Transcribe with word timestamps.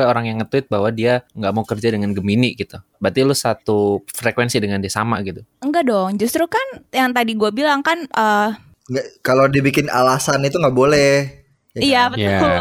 kayak 0.00 0.08
orang 0.08 0.24
yang 0.26 0.40
nge-tweet 0.40 0.66
bahwa 0.66 0.88
dia 0.88 1.22
nggak 1.36 1.52
mau 1.52 1.62
kerja 1.62 1.92
dengan 1.92 2.10
Gemini 2.10 2.56
gitu. 2.56 2.80
Berarti 2.96 3.20
lu 3.20 3.36
satu 3.36 4.00
frekuensi 4.08 4.56
dengan 4.56 4.80
dia 4.80 4.88
sama 4.88 5.20
gitu. 5.20 5.44
Enggak 5.60 5.84
dong, 5.84 6.16
justru 6.16 6.48
kan 6.48 6.80
yang 6.90 7.12
tadi 7.12 7.36
gue 7.36 7.50
bilang 7.52 7.84
kan 7.84 8.08
uh, 8.16 8.56
Nggak, 8.88 9.06
kalau 9.20 9.46
dibikin 9.46 9.86
alasan 9.86 10.42
itu 10.42 10.56
nggak 10.56 10.74
boleh. 10.74 11.36
Ya 11.70 11.78
iya 11.78 12.02
kan? 12.02 12.10
betul. 12.10 12.50
Iya. 12.50 12.60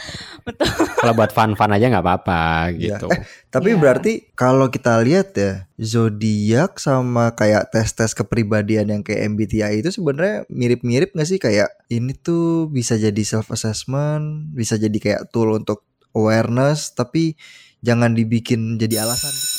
betul. 0.46 0.66
Kalau 0.94 1.14
buat 1.18 1.32
fun-fun 1.34 1.74
aja 1.74 1.90
nggak 1.90 2.04
apa-apa 2.06 2.70
Iya. 2.70 3.02
gitu. 3.02 3.06
Eh, 3.10 3.18
tapi 3.50 3.74
Iya. 3.74 3.80
berarti 3.82 4.12
kalau 4.38 4.70
kita 4.70 5.02
lihat 5.02 5.34
ya 5.34 5.66
zodiak 5.74 6.78
sama 6.78 7.34
kayak 7.34 7.74
tes-tes 7.74 8.14
kepribadian 8.14 8.86
yang 8.86 9.02
kayak 9.02 9.26
MBTI 9.26 9.82
itu 9.82 9.90
sebenarnya 9.90 10.46
mirip-mirip 10.46 11.10
nggak 11.10 11.26
sih 11.26 11.42
kayak 11.42 11.66
ini 11.90 12.14
tuh 12.14 12.70
bisa 12.70 12.94
jadi 12.94 13.22
self 13.26 13.50
assessment, 13.50 14.54
bisa 14.54 14.78
jadi 14.78 14.94
kayak 14.94 15.34
tool 15.34 15.50
untuk 15.50 15.82
awareness, 16.14 16.94
tapi 16.94 17.34
jangan 17.82 18.14
dibikin 18.14 18.78
jadi 18.78 19.04
alasan. 19.04 19.30
gitu. 19.30 19.52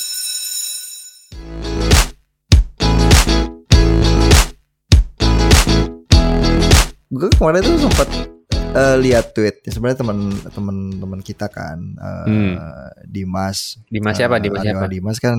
Gue 7.06 7.30
kemarin 7.38 7.62
tuh 7.62 7.78
sempat 7.80 8.08
eh, 8.76 8.96
lihat 9.00 9.32
tweet 9.32 9.62
ya 9.64 9.70
sebenarnya 9.72 9.98
teman 10.02 10.18
teman 10.52 10.76
teman 10.98 11.20
kita 11.22 11.46
kan 11.48 11.78
eh, 11.96 12.26
Hmm. 12.26 12.54
Dimas 13.06 13.80
Dimas 13.88 14.14
siapa? 14.18 14.36
Eh, 14.36 14.42
Dimas 14.44 14.62
siapa? 14.62 14.84
Dimas 14.90 15.18
kan 15.22 15.38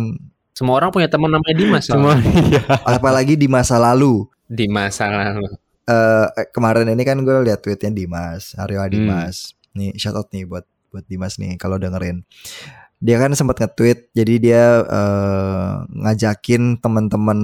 Semua 0.57 0.81
orang 0.81 0.89
punya 0.89 1.05
teman 1.05 1.29
namanya 1.29 1.53
Dimas. 1.53 1.85
Semua 1.85 2.17
iya. 2.49 2.63
apalagi 2.81 3.37
di 3.37 3.45
masa 3.45 3.77
lalu 3.77 4.25
di 4.47 4.65
masa 4.65 5.11
lalu. 5.11 5.53
eh, 5.85 6.25
kemarin 6.49 6.87
ini 6.89 7.03
kan 7.03 7.19
gue 7.21 7.35
lihat 7.45 7.61
tweetnya 7.61 7.91
Dimas 7.93 8.55
Aryo 8.57 8.81
Hmm. 8.81 8.89
Dimas 8.89 9.53
nih 9.77 9.93
shout 9.99 10.17
out 10.17 10.31
nih 10.33 10.47
buat 10.47 10.65
buat 10.89 11.05
Dimas 11.05 11.37
nih 11.37 11.55
kalau 11.55 11.77
dengerin. 11.77 12.23
Dia 12.97 13.21
kan 13.21 13.29
sempat 13.33 13.61
nge-tweet 13.61 14.09
jadi 14.11 14.33
dia 14.41 14.63
eh, 14.81 15.73
ngajakin 15.93 16.81
teman-teman 16.81 17.39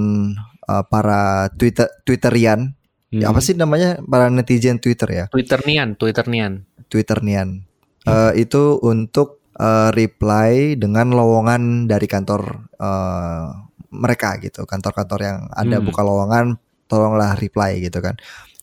eh, 0.66 0.84
para 0.90 1.48
Twitter 1.54 1.86
Twitterian. 2.02 2.74
Ya, 3.14 3.30
Hmm. 3.30 3.38
apa 3.38 3.40
sih 3.40 3.54
namanya? 3.54 4.02
Para 4.02 4.26
netizen 4.26 4.82
Twitter 4.82 5.06
ya? 5.06 5.24
Twitter 5.30 5.62
nian, 5.62 5.94
Twitter 5.94 6.26
nian. 6.26 6.66
Twitternian 6.90 7.62
Eh, 8.04 8.32
itu 8.36 8.76
untuk 8.84 9.40
eh, 9.54 9.88
reply 9.94 10.74
dengan 10.76 11.14
lowongan 11.14 11.86
dari 11.86 12.04
kantor 12.04 12.68
eh, 12.76 13.46
mereka 13.94 14.36
gitu. 14.42 14.66
Kantor-kantor 14.66 15.20
yang 15.22 15.38
ada 15.48 15.78
Hmm. 15.78 15.86
buka 15.86 16.02
lowongan 16.02 16.58
tolonglah 16.84 17.32
reply 17.38 17.80
gitu 17.80 18.02
kan 18.02 18.12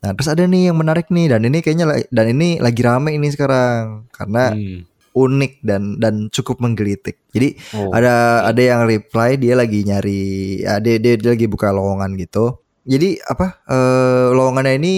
nah 0.01 0.11
terus 0.11 0.27
ada 0.27 0.43
nih 0.43 0.73
yang 0.73 0.77
menarik 0.81 1.07
nih 1.07 1.29
dan 1.29 1.45
ini 1.45 1.61
kayaknya 1.61 1.85
dan 2.09 2.25
ini 2.27 2.57
lagi 2.57 2.81
rame 2.81 3.13
ini 3.13 3.29
sekarang 3.29 4.09
karena 4.09 4.49
Hmm. 4.51 4.81
unik 5.11 5.53
dan 5.61 6.01
dan 6.01 6.31
cukup 6.31 6.57
menggelitik 6.57 7.21
jadi 7.29 7.53
Oh. 7.75 7.91
ada 7.93 8.41
ada 8.47 8.61
yang 8.61 8.87
reply 8.87 9.35
dia 9.35 9.53
lagi 9.53 9.83
nyari 9.83 10.23
ya, 10.63 10.79
dia, 10.79 10.97
dia 10.97 11.19
dia 11.19 11.35
lagi 11.35 11.45
buka 11.45 11.69
lowongan 11.69 12.17
gitu 12.17 12.57
jadi 12.81 13.21
apa 13.27 13.61
eh, 13.67 14.27
lowongannya 14.33 14.73
ini 14.79 14.95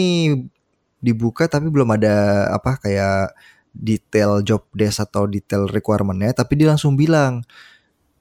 dibuka 0.99 1.51
tapi 1.51 1.67
belum 1.67 1.99
ada 1.99 2.47
apa 2.53 2.79
kayak 2.79 3.35
detail 3.73 4.39
job 4.39 4.63
desk 4.71 5.01
atau 5.01 5.25
detail 5.25 5.67
requirementnya 5.67 6.31
tapi 6.31 6.55
dia 6.55 6.71
langsung 6.71 6.95
bilang 6.95 7.43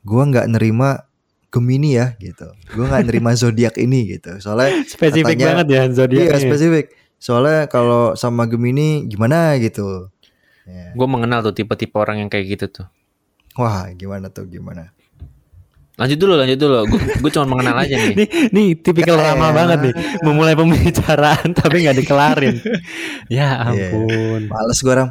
gua 0.03 0.27
nggak 0.27 0.49
nerima 0.51 1.07
Gemini 1.53 1.95
ya 1.95 2.17
gitu 2.17 2.48
gua 2.72 2.84
nggak 2.89 3.05
nerima 3.06 3.36
zodiak 3.39 3.77
ini 3.77 4.08
gitu 4.11 4.41
soalnya 4.41 4.83
Spesifik 4.84 5.36
Katanya- 5.36 5.47
banget 5.62 5.67
ya 5.69 5.83
zodiaknya. 5.92 6.33
iya 6.33 6.39
spesifik 6.41 6.86
soalnya 7.17 7.69
kalau 7.69 8.17
sama 8.17 8.45
Gemini 8.47 9.05
gimana 9.06 9.55
gitu 9.56 10.08
Ya. 10.62 10.95
Gue 10.95 11.05
mengenal 11.05 11.42
tuh 11.42 11.50
tipe-tipe 11.53 11.91
orang 11.92 12.23
yang 12.23 12.30
kayak 12.30 12.47
gitu 12.48 12.67
tuh. 12.73 12.86
wah 13.53 13.91
gimana 13.92 14.30
tuh 14.30 14.47
gimana 14.47 14.95
Lanjut 15.92 16.14
dulu, 16.17 16.39
lanjut 16.39 16.55
dulu. 16.56 16.86
Gue 17.19 17.30
cuma 17.30 17.50
mengenal 17.50 17.83
aja 17.83 17.92
nih. 17.92 18.14
Nih, 18.19 18.28
nih 18.48 18.69
tipikal 18.78 19.19
Ya 19.19 19.34
lama 19.34 19.50
banget 19.50 19.78
nih. 19.84 19.95
Memulai 20.23 20.55
pembicaraan 20.55 21.51
tapi 21.58 21.83
nggak 21.83 21.98
dikelarin. 21.98 22.62
ya 23.27 23.58
Iya. 23.67 23.91
ampun. 23.91 24.41
males 24.46 24.79
gua 24.80 24.95
ram 24.96 25.08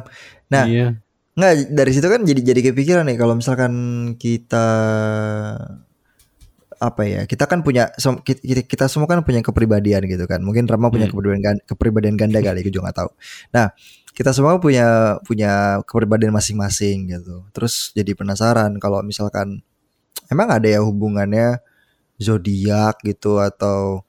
Nah, 0.48 0.64
Iya. 0.64 0.96
Nggak 1.32 1.52
dari 1.70 1.90
situ 1.92 2.08
kan 2.08 2.20
jadi 2.24 2.40
jadi 2.42 2.60
kepikiran 2.72 3.04
nih 3.06 3.16
kalau 3.16 3.36
misalkan 3.36 3.72
kita 4.16 4.66
apa 6.82 7.02
ya 7.06 7.20
kita 7.30 7.46
kan 7.46 7.62
punya 7.62 7.94
kita, 8.26 8.90
semua 8.90 9.06
kan 9.06 9.22
punya 9.22 9.38
kepribadian 9.38 10.02
gitu 10.10 10.26
kan 10.26 10.42
mungkin 10.42 10.66
Rama 10.66 10.90
punya 10.90 11.06
Hmm. 11.06 11.14
kepribadian 11.14 11.42
gan- 11.42 11.62
kepribadian 11.62 12.14
ganda 12.18 12.42
kali 12.42 12.66
gue 12.66 12.72
juga 12.74 12.90
nggak 12.90 12.98
tahu 13.06 13.10
nah 13.54 13.66
kita 14.12 14.34
semua 14.34 14.58
punya 14.58 15.16
punya 15.22 15.78
kepribadian 15.86 16.34
masing-masing 16.34 17.06
gitu 17.14 17.46
terus 17.54 17.94
jadi 17.94 18.12
penasaran 18.18 18.76
kalau 18.82 18.98
misalkan 19.06 19.62
emang 20.26 20.50
ada 20.50 20.66
ya 20.66 20.82
hubungannya 20.82 21.62
zodiak 22.18 22.98
gitu 23.06 23.38
atau 23.38 24.02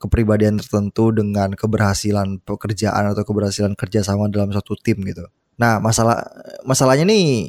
kepribadian 0.00 0.60
tertentu 0.60 1.12
dengan 1.12 1.52
keberhasilan 1.54 2.40
pekerjaan 2.44 3.12
atau 3.12 3.22
keberhasilan 3.24 3.72
kerjasama 3.76 4.28
dalam 4.32 4.50
satu 4.52 4.74
tim 4.80 5.00
gitu 5.04 5.28
Nah, 5.54 5.78
masalah 5.78 6.18
masalahnya 6.66 7.06
nih 7.06 7.46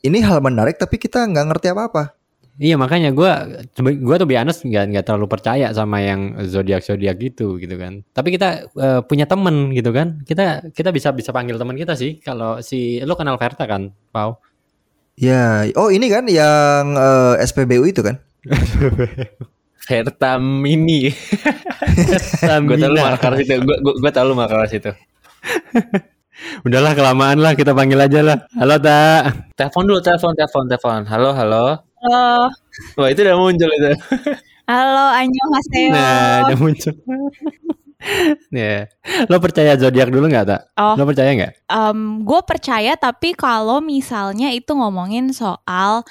ini 0.00 0.18
hal 0.24 0.40
menarik 0.40 0.80
tapi 0.80 0.96
kita 0.96 1.20
nggak 1.28 1.52
ngerti 1.52 1.66
apa-apa. 1.76 2.16
Iya 2.60 2.76
makanya 2.76 3.16
gue 3.16 3.32
gue 3.80 4.16
tuh 4.20 4.28
honest 4.28 4.68
nggak 4.68 4.84
nggak 4.92 5.04
terlalu 5.08 5.24
percaya 5.24 5.72
sama 5.72 6.04
yang 6.04 6.36
zodiak 6.44 6.84
zodiak 6.84 7.16
gitu 7.16 7.56
gitu 7.56 7.80
kan. 7.80 8.04
Tapi 8.12 8.36
kita 8.36 8.68
eh, 8.76 9.00
punya 9.08 9.24
temen 9.24 9.72
gitu 9.72 9.88
kan. 9.88 10.20
Kita 10.28 10.68
kita 10.68 10.92
bisa 10.92 11.16
bisa 11.16 11.32
panggil 11.32 11.56
teman 11.56 11.80
kita 11.80 11.96
sih. 11.96 12.20
Kalau 12.20 12.60
si 12.60 13.00
lu 13.00 13.16
kenal 13.16 13.40
Verta 13.40 13.64
kan, 13.64 13.96
Pau? 14.12 14.36
Ya, 15.16 15.64
oh 15.80 15.88
ini 15.88 16.12
kan 16.12 16.28
yang 16.28 16.92
eh, 16.92 17.40
SPBU 17.40 17.88
itu 17.88 18.04
kan? 18.04 18.20
Verta 19.88 20.36
Mini. 20.36 21.08
gue 22.68 22.76
tau 22.76 22.90
lu 22.92 23.00
markar 23.00 23.32
situ. 23.40 23.54
Gue 23.64 23.76
gue 23.80 24.10
tau 24.12 24.24
lu 24.28 24.36
markar 24.36 24.68
situ. 24.68 24.92
Udahlah 26.66 26.92
kelamaan 26.92 27.40
lah 27.40 27.56
kita 27.56 27.72
panggil 27.72 27.96
aja 27.96 28.20
lah. 28.20 28.38
Halo 28.60 28.76
Ta. 28.76 29.30
Telepon 29.56 29.84
dulu, 29.88 30.00
telepon, 30.04 30.32
telepon, 30.36 30.64
telepon. 30.68 31.00
Halo, 31.08 31.30
halo. 31.32 31.91
Halo, 32.02 32.50
Wah 32.98 33.08
itu 33.14 33.22
udah 33.22 33.38
muncul 33.38 33.70
itu. 33.70 33.90
halo 34.66 35.06
Annyeonghaseyo. 35.14 35.90
Nah, 35.94 36.50
udah 36.50 36.58
muncul. 36.58 36.94
Ya, 38.50 38.90
lo 39.30 39.38
percaya 39.38 39.78
zodiak 39.78 40.10
dulu 40.10 40.26
nggak 40.26 40.46
tak? 40.50 40.74
Oh. 40.74 40.98
Lo 40.98 41.06
percaya 41.06 41.30
nggak? 41.38 41.54
gue 42.26 42.40
percaya 42.42 42.98
tapi 42.98 43.30
kalau 43.30 43.78
misalnya 43.78 44.50
itu 44.50 44.74
ngomongin 44.74 45.30
soal 45.30 46.02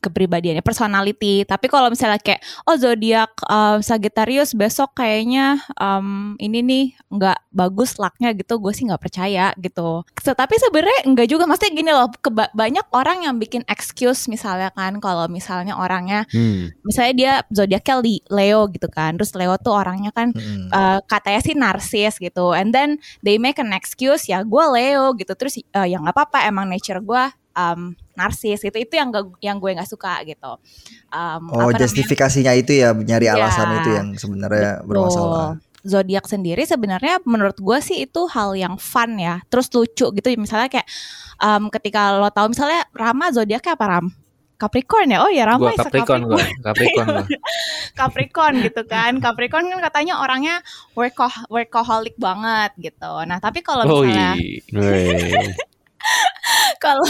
kepribadiannya 0.00 0.64
personality. 0.64 1.44
Tapi 1.44 1.66
kalau 1.68 1.92
misalnya 1.92 2.16
kayak 2.22 2.40
oh 2.64 2.76
zodiak 2.78 3.30
uh, 3.46 3.82
Sagittarius 3.82 4.56
besok 4.56 4.96
kayaknya 4.96 5.58
um, 5.76 6.38
ini 6.38 6.62
nih 6.62 6.84
nggak 7.10 7.38
bagus 7.52 8.00
lucknya 8.00 8.32
gitu 8.32 8.56
gue 8.56 8.72
sih 8.72 8.88
nggak 8.88 9.02
percaya 9.02 9.52
gitu. 9.60 10.06
Se- 10.22 10.36
tapi 10.36 10.56
sebenarnya 10.56 11.04
enggak 11.08 11.28
juga. 11.28 11.44
Maksudnya 11.44 11.72
gini 11.74 11.90
loh 11.92 12.08
banyak 12.54 12.86
orang 12.94 13.26
yang 13.28 13.36
bikin 13.36 13.66
excuse 13.68 14.30
misalnya 14.30 14.72
kan 14.72 14.96
kalau 15.02 15.26
misalnya 15.28 15.76
orangnya 15.76 16.24
Hmm. 16.32 16.70
misalnya 16.86 17.12
dia 17.14 17.32
zodiaknya 17.52 18.00
Leo 18.30 18.68
gitu 18.70 18.88
kan. 18.88 19.18
Terus 19.18 19.34
Leo 19.36 19.56
tuh 19.60 19.74
orangnya 19.74 20.14
kan 20.14 20.32
Mm-mm. 20.32 20.70
uh, 20.70 20.98
katanya 21.04 21.40
sih 21.44 21.54
narsis 21.58 22.16
gitu. 22.16 22.54
And 22.54 22.72
then 22.72 22.96
they 23.20 23.36
make 23.36 23.58
an 23.58 23.74
excuse 23.74 24.28
ya 24.30 24.40
gue 24.46 24.64
Leo 24.72 25.12
gitu. 25.18 25.32
Terus 25.36 25.60
uh, 25.74 25.86
ya 25.88 25.98
nggak 26.00 26.14
apa-apa 26.14 26.48
emang 26.48 26.68
nature 26.70 27.00
gue 27.02 27.24
um, 27.56 27.92
narsis 28.14 28.62
gitu 28.62 28.76
itu 28.76 28.94
yang 28.94 29.10
gak, 29.10 29.26
yang 29.40 29.56
gue 29.58 29.70
nggak 29.74 29.88
suka 29.88 30.22
gitu 30.22 30.52
um, 31.10 31.42
oh, 31.50 31.66
apa 31.66 31.74
namanya? 31.74 31.80
justifikasinya 31.84 32.52
itu 32.54 32.72
ya 32.78 32.92
nyari 32.94 33.26
Iya. 33.32 33.38
alasan 33.38 33.68
itu 33.80 33.90
yang 33.92 34.08
sebenarnya 34.18 34.70
bermasalah. 34.84 35.56
Zodiak 35.82 36.30
sendiri 36.30 36.62
sebenarnya 36.62 37.18
menurut 37.26 37.58
gue 37.58 37.78
sih 37.82 38.06
itu 38.06 38.30
hal 38.30 38.54
yang 38.54 38.78
fun 38.78 39.18
ya 39.18 39.42
terus 39.50 39.66
lucu 39.74 40.14
gitu 40.14 40.28
misalnya 40.38 40.70
kayak 40.70 40.86
um, 41.42 41.66
ketika 41.74 42.14
lo 42.22 42.30
tahu 42.30 42.54
misalnya 42.54 42.86
Rama 42.94 43.34
zodiaknya 43.34 43.74
apa 43.74 43.86
Ram 43.90 44.06
Capricorn 44.62 45.10
ya 45.10 45.18
oh 45.26 45.30
ya 45.34 45.42
Rama 45.42 45.74
a 45.74 45.82
Capricorn 45.82 46.22
gue. 46.30 46.44
Capricorn. 46.62 47.26
Capricorn 47.98 48.54
gitu 48.62 48.82
kan. 48.86 49.18
Capricorn 49.18 49.66
kan 49.66 49.82
katanya 49.90 50.22
orangnya 50.22 50.62
workaholic 51.50 52.14
banget 52.14 52.70
gitu. 52.78 53.12
Nah, 53.26 53.42
tapi 53.42 53.58
kalau 53.66 53.82
misalnya 53.82 54.38
kalau 56.84 57.02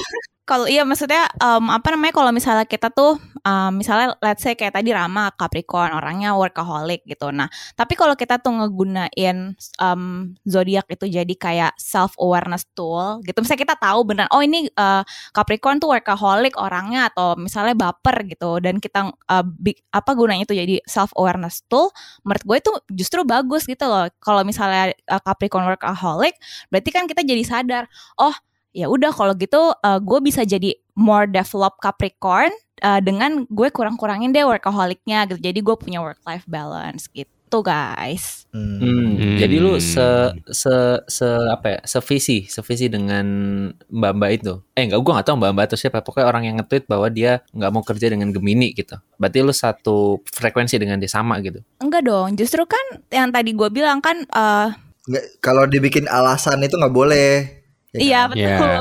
kalau 0.43 0.67
iya 0.67 0.83
maksudnya 0.83 1.31
em, 1.39 1.71
apa 1.71 1.95
namanya 1.95 2.15
kalau 2.19 2.35
misalnya 2.35 2.67
kita 2.67 2.91
tuh 2.91 3.15
em, 3.47 3.79
misalnya 3.79 4.19
let's 4.19 4.43
say 4.43 4.59
kayak 4.59 4.75
tadi 4.75 4.91
Rama 4.91 5.31
Capricorn 5.39 5.95
orangnya 5.95 6.35
workaholic 6.35 7.07
gitu. 7.07 7.31
Nah, 7.31 7.47
tapi 7.79 7.95
kalau 7.95 8.19
kita 8.19 8.43
tuh 8.43 8.51
ngegunain 8.51 9.55
em, 9.55 10.03
zodiak 10.43 10.91
itu 10.91 11.07
jadi 11.07 11.35
kayak 11.39 11.73
self 11.79 12.19
awareness 12.19 12.67
tool 12.75 13.23
gitu. 13.23 13.39
Misalnya 13.39 13.63
kita 13.71 13.77
tahu 13.79 14.01
benar 14.03 14.27
oh 14.35 14.43
ini 14.43 14.67
eh, 14.67 15.03
Capricorn 15.31 15.79
tuh 15.79 15.95
workaholic 15.95 16.59
orangnya 16.59 17.07
atau 17.15 17.39
misalnya 17.39 17.79
baper 17.79 18.27
gitu 18.27 18.59
dan 18.59 18.83
kita 18.83 19.15
eh, 19.15 19.45
bi- 19.47 19.79
apa 19.95 20.11
gunanya 20.19 20.43
itu 20.43 20.59
jadi 20.59 20.83
self 20.91 21.15
awareness 21.15 21.63
tool 21.71 21.95
menurut 22.27 22.43
gue 22.43 22.57
itu 22.59 22.73
justru 22.99 23.23
bagus 23.23 23.63
gitu 23.71 23.87
loh. 23.87 24.11
Kalau 24.19 24.43
misalnya 24.43 24.91
eh, 24.91 25.21
Capricorn 25.23 25.71
workaholic 25.71 26.35
berarti 26.75 26.91
kan 26.91 27.07
kita 27.07 27.23
jadi 27.23 27.43
sadar, 27.47 27.87
oh 28.19 28.35
ya 28.73 28.89
udah 28.89 29.13
kalau 29.13 29.37
gitu 29.37 29.77
gue 29.81 30.19
bisa 30.25 30.43
jadi 30.43 30.77
more 30.97 31.29
develop 31.29 31.81
Capricorn 31.81 32.53
uh, 32.85 33.01
dengan 33.01 33.47
gue 33.49 33.69
kurang-kurangin 33.73 34.35
deh 34.35 34.45
workaholicnya 34.45 35.25
gitu. 35.31 35.41
Jadi 35.41 35.59
gue 35.63 35.77
punya 35.79 36.03
work 36.03 36.21
life 36.27 36.45
balance 36.45 37.09
gitu 37.13 37.65
guys. 37.65 38.45
Hmm. 38.53 38.81
Hmm. 38.81 39.37
Jadi 39.37 39.57
lu 39.61 39.77
se 39.81 40.33
se 40.49 40.73
se 41.09 41.29
apa 41.49 41.67
ya? 41.77 41.81
Sevisi, 41.85 42.49
sevisi 42.49 42.89
dengan 42.89 43.25
Mbak-mbak 43.89 44.31
itu. 44.33 44.55
Eh 44.77 44.89
enggak 44.89 45.01
gua 45.05 45.13
nggak 45.21 45.27
tahu 45.29 45.37
Mbak-mbak 45.41 45.65
itu 45.73 45.77
siapa. 45.77 46.01
Pokoknya 46.01 46.27
orang 46.29 46.43
yang 46.49 46.57
nge-tweet 46.61 46.85
bahwa 46.89 47.09
dia 47.13 47.45
nggak 47.53 47.73
mau 47.73 47.85
kerja 47.85 48.09
dengan 48.09 48.33
Gemini 48.33 48.73
gitu. 48.73 48.97
Berarti 49.21 49.39
lu 49.45 49.53
satu 49.53 50.21
frekuensi 50.33 50.77
dengan 50.81 50.97
dia 51.01 51.13
sama 51.13 51.41
gitu. 51.45 51.61
Enggak 51.81 52.09
dong, 52.09 52.37
justru 52.41 52.65
kan 52.65 53.01
yang 53.13 53.29
tadi 53.33 53.53
gue 53.53 53.69
bilang 53.69 54.01
kan 54.01 54.25
uh, 54.33 54.73
Nggak, 55.03 55.25
kalau 55.43 55.67
dibikin 55.67 56.07
alasan 56.09 56.63
itu 56.65 56.79
nggak 56.79 56.95
boleh. 56.95 57.62
Ya 57.93 58.01
iya 58.01 58.21
kan? 58.25 58.29
betul. 58.33 58.41
Iya. 58.41 58.81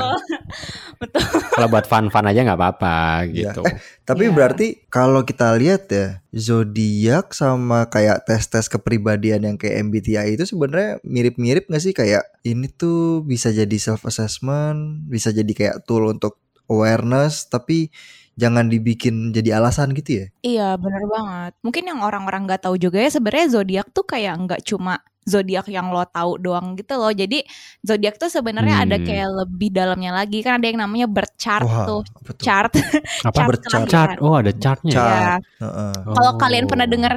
betul. 1.02 1.22
Kalau 1.52 1.68
buat 1.68 1.84
fun-fun 1.84 2.24
aja 2.24 2.40
nggak 2.42 2.56
apa-apa 2.56 2.96
Iya. 3.28 3.52
gitu. 3.52 3.62
Eh, 3.68 3.76
Tapi 4.02 4.24
Iya. 4.24 4.32
berarti 4.32 4.66
kalau 4.88 5.20
kita 5.22 5.52
lihat 5.54 5.84
ya 5.88 6.06
zodiak 6.32 7.36
sama 7.36 7.86
kayak 7.86 8.24
tes-tes 8.24 8.66
kepribadian 8.66 9.44
yang 9.44 9.56
kayak 9.60 9.84
MBTI 9.84 10.32
itu 10.32 10.48
sebenarnya 10.48 10.96
mirip-mirip 11.04 11.68
nggak 11.68 11.82
sih 11.82 11.92
kayak 11.92 12.24
ini 12.42 12.72
tuh 12.72 13.20
bisa 13.20 13.52
jadi 13.52 13.76
self 13.76 14.08
assessment, 14.08 15.04
bisa 15.06 15.28
jadi 15.28 15.52
kayak 15.52 15.76
tool 15.84 16.08
untuk 16.08 16.40
awareness, 16.66 17.46
tapi 17.46 17.92
jangan 18.32 18.72
dibikin 18.72 19.28
jadi 19.30 19.60
alasan 19.60 19.92
gitu 19.92 20.24
ya. 20.24 20.26
Iya 20.40 20.68
bener 20.80 21.04
banget. 21.04 21.52
Mungkin 21.60 21.84
yang 21.84 22.00
orang-orang 22.00 22.48
nggak 22.48 22.64
tahu 22.64 22.80
juga 22.80 22.96
ya 22.96 23.12
sebenarnya 23.12 23.60
zodiak 23.60 23.92
tuh 23.92 24.08
kayak 24.08 24.40
nggak 24.40 24.64
cuma 24.64 25.04
zodiak 25.22 25.70
yang 25.70 25.94
lo 25.94 26.02
tahu 26.04 26.38
doang 26.38 26.74
gitu 26.74 26.98
loh. 26.98 27.10
Jadi 27.10 27.42
zodiak 27.80 28.18
tuh 28.18 28.26
sebenarnya 28.26 28.82
ada 28.82 28.96
Hmm. 28.98 29.06
kayak 29.06 29.28
lebih 29.42 29.68
dalamnya 29.70 30.10
lagi 30.12 30.42
kan 30.42 30.58
ada 30.58 30.66
yang 30.66 30.82
namanya 30.82 31.06
birth 31.06 31.34
chart 31.38 31.62
Wah, 31.62 31.86
tuh. 31.86 32.02
Chart. 32.42 32.72
Apa? 33.22 33.30
chart 33.34 33.48
Berchart. 33.48 33.86
Chart. 33.88 34.16
Oh, 34.18 34.34
ada 34.38 34.52
chartnya. 34.54 34.92
ya? 34.92 34.98
Chart. 34.98 35.12
Iya. 35.12 35.34
Heeh. 35.62 35.92
Kalau 36.14 36.30
Oh. 36.32 36.38
kalian 36.38 36.66
pernah 36.66 36.86
dengar 36.90 37.14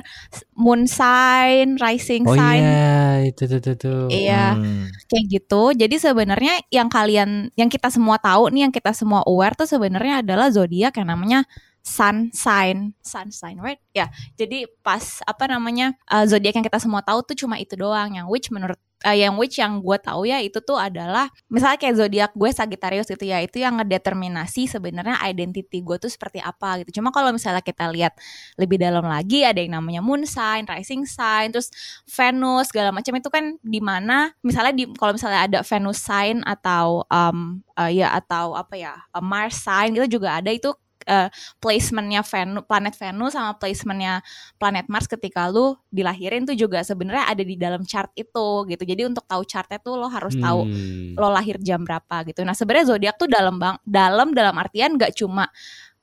moon 0.53 0.85
sign, 0.85 1.77
rising 1.77 2.23
Oh 2.25 2.33
sign, 2.33 2.61
iya, 2.61 3.25
itu 3.25 3.43
tuh 3.49 3.59
tuh 3.61 3.75
tuh. 3.75 4.01
Iya. 4.09 4.53
Hmm. 4.57 4.85
kayak 5.05 5.25
gitu. 5.29 5.63
Jadi 5.73 5.95
sebenarnya 5.97 6.53
yang 6.69 6.89
kalian, 6.89 7.49
yang 7.53 7.69
kita 7.69 7.89
semua 7.89 8.17
tahu 8.17 8.49
nih, 8.49 8.65
yang 8.69 8.73
kita 8.73 8.93
semua 8.93 9.21
aware 9.25 9.53
tuh 9.53 9.65
sebenarnya 9.65 10.21
adalah 10.25 10.49
zodiak 10.49 10.93
yang 10.97 11.09
namanya 11.09 11.45
sun 11.85 12.33
sign, 12.33 12.97
sun 13.05 13.29
sign, 13.29 13.61
right? 13.61 13.77
Ya. 13.93 14.09
Jadi 14.33 14.65
pas 14.81 15.21
apa 15.21 15.45
namanya 15.45 15.93
uh, 16.09 16.25
zodiak 16.25 16.57
yang 16.57 16.65
kita 16.65 16.81
semua 16.81 17.05
tahu 17.05 17.21
tuh 17.21 17.37
cuma 17.37 17.61
itu 17.61 17.77
doang. 17.77 18.17
Yang 18.17 18.27
which 18.33 18.47
menurut 18.49 18.81
uh, 19.05 19.13
yang 19.13 19.37
which 19.37 19.61
yang 19.61 19.77
gue 19.85 19.97
tahu 20.01 20.25
ya 20.25 20.41
itu 20.41 20.57
tuh 20.65 20.81
adalah 20.81 21.29
misalnya 21.45 21.77
kayak 21.77 21.95
zodiak 22.01 22.31
gue 22.33 22.49
Sagittarius 22.49 23.05
gitu 23.05 23.21
ya 23.29 23.37
itu 23.45 23.61
yang 23.61 23.77
ngedeterminasi 23.77 24.65
sebenarnya 24.65 25.21
identity 25.21 25.85
gue 25.85 25.97
tuh 26.01 26.09
seperti 26.09 26.41
apa 26.41 26.81
gitu. 26.81 26.99
Cuma 26.99 27.13
kalau 27.13 27.29
misalnya 27.29 27.61
kita 27.61 27.85
lihat 27.93 28.17
lebih 28.57 28.81
dalam 28.81 29.05
lagi 29.05 29.45
ada 29.45 29.61
yang 29.61 29.77
namanya 29.77 30.01
moon 30.01 30.25
sign, 30.25 30.65
rising 30.65 31.05
sign, 31.05 31.53
terus 31.53 31.69
Venus 32.09 32.73
segala 32.73 32.89
macam 32.89 33.13
itu 33.13 33.29
kan 33.29 33.61
di 33.61 33.77
mana 33.77 34.33
misalnya 34.41 34.73
di 34.73 34.89
kalau 34.97 35.13
misalnya 35.13 35.45
ada 35.45 35.59
Venus 35.61 36.01
sign 36.01 36.41
atau 36.41 37.05
um, 37.13 37.61
uh, 37.77 37.91
ya 37.93 38.09
atau 38.17 38.57
apa 38.57 38.73
ya 38.73 38.97
Mars 39.21 39.61
sign 39.61 39.93
itu 39.93 40.17
juga 40.17 40.41
ada 40.41 40.49
itu 40.49 40.73
uh, 41.05 41.29
placementnya 41.57 42.21
Venus 42.21 42.63
planet 42.65 42.95
Venus 42.95 43.31
sama 43.33 43.55
placementnya 43.55 44.21
planet 44.57 44.85
Mars 44.85 45.05
ketika 45.05 45.47
lu 45.47 45.73
dilahirin 45.89 46.43
tuh 46.43 46.53
juga 46.53 46.81
sebenarnya 46.81 47.25
ada 47.29 47.43
di 47.45 47.55
dalam 47.55 47.85
chart 47.85 48.11
itu 48.13 48.47
gitu 48.67 48.83
jadi 48.83 49.07
untuk 49.07 49.25
tahu 49.25 49.45
chartnya 49.45 49.79
tuh 49.79 49.95
lo 49.95 50.07
harus 50.07 50.35
tahu 50.35 50.65
Hmm. 50.65 51.13
lo 51.15 51.29
lahir 51.29 51.55
jam 51.61 51.81
berapa 51.81 52.25
gitu. 52.27 52.41
Nah 52.41 52.57
sebenarnya 52.57 52.95
zodiak 52.95 53.15
tuh 53.15 53.29
dalam 53.29 53.55
bang 53.57 53.77
dalam 53.85 54.33
dalam 54.33 54.55
artian 54.57 54.97
gak 54.97 55.13
cuma 55.13 55.45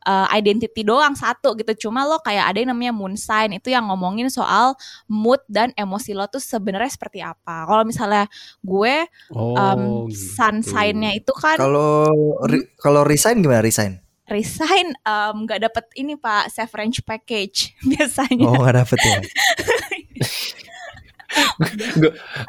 uh, 0.02 0.26
identity 0.30 0.82
doang 0.82 1.14
satu 1.14 1.54
gitu. 1.58 1.88
Cuma 1.88 2.02
lo 2.02 2.18
kayak 2.20 2.52
ada 2.52 2.58
yang 2.62 2.70
namanya 2.74 2.92
moon 2.94 3.14
sign 3.14 3.54
itu 3.54 3.70
yang 3.70 3.86
ngomongin 3.90 4.30
soal 4.30 4.74
mood 5.06 5.42
dan 5.50 5.70
emosi 5.74 6.14
lo 6.14 6.26
tuh 6.26 6.40
sebenarnya 6.40 6.90
seperti 6.90 7.20
apa. 7.22 7.66
Kalau 7.66 7.82
misalnya 7.82 8.26
gue 8.62 8.94
Oh, 9.34 9.54
um, 9.56 9.82
gitu. 10.10 10.36
sun 10.36 10.62
sign-nya 10.62 11.14
itu 11.16 11.32
kan 11.34 11.58
Kalau 11.58 12.06
ri- 12.46 12.70
kalau 12.78 13.02
resign 13.02 13.42
gimana 13.42 13.62
resign? 13.62 13.98
Resign 14.32 14.96
um, 15.04 15.44
nggak 15.44 15.60
dapet 15.68 15.84
ini 16.00 16.16
pak 16.16 16.48
severance 16.48 17.04
package 17.04 17.76
biasanya. 17.92 18.48
Oh 18.48 18.56
nggak 18.56 18.76
dapet 18.80 18.98
ya. 19.04 19.18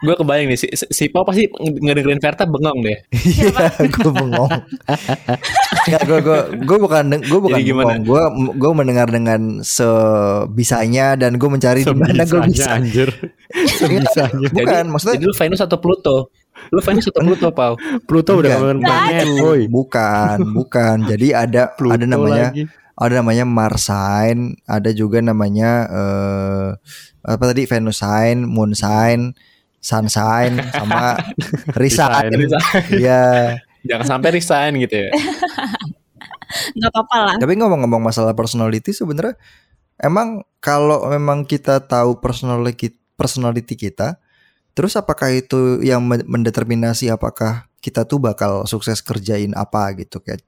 Gue 0.03 0.15
kebayang 0.19 0.51
nih 0.51 0.59
si, 0.59 0.67
si 0.75 1.07
Pau 1.07 1.23
pasti 1.23 1.47
ngedengerin 1.55 2.19
Verta 2.19 2.43
bengong 2.43 2.83
deh. 2.83 2.99
Iya, 3.15 3.71
gue 3.79 4.11
bengong. 4.11 4.51
Gue 6.03 6.19
gue 6.19 6.39
gue 6.67 6.77
bukan 6.83 7.05
gue 7.23 7.39
bukan 7.39 7.59
Jadi 7.59 7.69
gimana? 7.71 7.95
bengong. 7.95 8.03
Gue 8.03 8.23
gue 8.59 8.71
mendengar 8.75 9.07
dengan 9.07 9.63
sebisanya 9.63 11.15
dan 11.15 11.39
gue 11.39 11.47
mencari 11.47 11.87
di 11.87 11.95
mana 11.95 12.23
gue 12.27 12.39
Sebisanya, 12.43 12.51
bisa. 12.51 12.69
anjir. 12.75 13.09
Sebisanya. 13.79 14.47
Bukan, 14.51 14.83
maksudnya 14.91 15.15
Jadi 15.19 15.27
lu 15.31 15.35
Venus 15.35 15.61
atau 15.63 15.77
Pluto? 15.79 16.17
Lu 16.71 16.79
Venus 16.79 17.09
atau 17.09 17.21
Pluto, 17.25 17.49
Pau? 17.51 17.73
Pluto 18.07 18.39
udah 18.39 18.55
Itu, 19.19 19.41
woi. 19.43 19.65
bukan, 19.67 20.37
bukan. 20.53 21.09
Jadi 21.09 21.33
ada 21.33 21.67
Pluto 21.77 21.97
ada 21.97 22.05
namanya 22.05 22.53
lagi. 22.53 22.63
ada 22.93 23.13
namanya 23.19 23.45
Mars 23.49 23.89
sign, 23.89 24.55
ada 24.69 24.89
juga 24.93 25.19
namanya 25.19 25.71
eh 25.89 26.67
apa 27.23 27.43
tadi 27.51 27.65
Venus 27.67 27.99
sign, 27.99 28.47
Moon 28.47 28.71
sign, 28.77 29.33
Sun 29.83 30.07
sign 30.07 30.63
sama 30.71 31.19
Resign. 31.81 32.31
Iya. 32.95 33.59
Jangan 33.83 34.15
sampai 34.15 34.39
resign 34.39 34.79
gitu 34.79 34.95
ya. 34.95 35.11
nggak 36.79 36.91
apa-apa 36.95 37.17
lah. 37.19 37.35
Tapi 37.35 37.53
ngomong-ngomong 37.59 37.99
masalah 37.99 38.31
personality 38.31 38.95
sebenarnya 38.95 39.35
emang 39.99 40.47
kalau 40.63 41.03
memang 41.11 41.43
kita 41.43 41.83
tahu 41.83 42.23
personality 42.23 42.95
personality 43.19 43.75
kita, 43.75 44.22
terus 44.73 44.93
apakah 44.97 45.29
itu 45.33 45.81
yang 45.85 46.01
men- 46.05 46.25
mendeterminasi 46.25 47.09
apakah 47.13 47.69
kita 47.83 48.07
tuh 48.07 48.17
bakal 48.17 48.63
sukses 48.63 49.03
kerjain 49.03 49.51
apa 49.53 49.91
gitu 49.99 50.23
kayak 50.23 50.39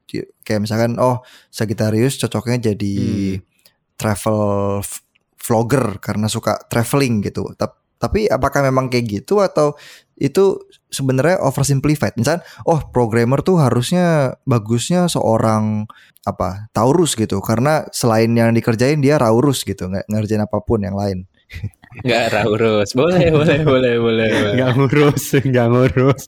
kayak 0.47 0.61
misalkan 0.63 0.95
oh 0.97 1.19
Sagittarius 1.51 2.15
cocoknya 2.21 2.71
jadi 2.71 2.95
travel 3.99 4.39
v- 4.83 5.03
vlogger 5.39 5.99
karena 6.01 6.27
suka 6.31 6.57
traveling 6.71 7.23
gitu. 7.25 7.47
Tap- 7.59 7.83
Tapi 7.95 8.27
apakah 8.27 8.59
memang 8.67 8.91
kayak 8.91 9.07
gitu 9.23 9.39
atau 9.39 9.73
itu 10.19 10.59
sebenarnya 10.91 11.39
oversimplified? 11.41 12.19
Misalkan 12.19 12.43
oh 12.67 12.83
programmer 12.91 13.39
tuh 13.39 13.55
harusnya 13.57 14.35
bagusnya 14.43 15.07
seorang 15.07 15.87
apa 16.27 16.67
Taurus 16.75 17.15
gitu 17.15 17.39
karena 17.39 17.87
selain 17.95 18.29
yang 18.35 18.51
dikerjain 18.51 18.99
dia 18.99 19.15
Raurus 19.15 19.63
gitu 19.63 19.87
nggak 19.87 20.11
ngerjain 20.11 20.43
apa 20.43 20.59
pun 20.59 20.83
yang 20.83 20.93
lain. 20.99 21.23
Enggak 22.03 22.23
raurus. 22.33 22.89
Boleh, 22.91 23.31
boleh, 23.37 23.59
boleh, 23.63 23.93
boleh. 24.01 24.29
boleh. 24.29 24.53
Nggak 24.57 24.69
ngurus, 24.75 25.25
nggak 25.39 25.67
ngurus. 25.71 26.23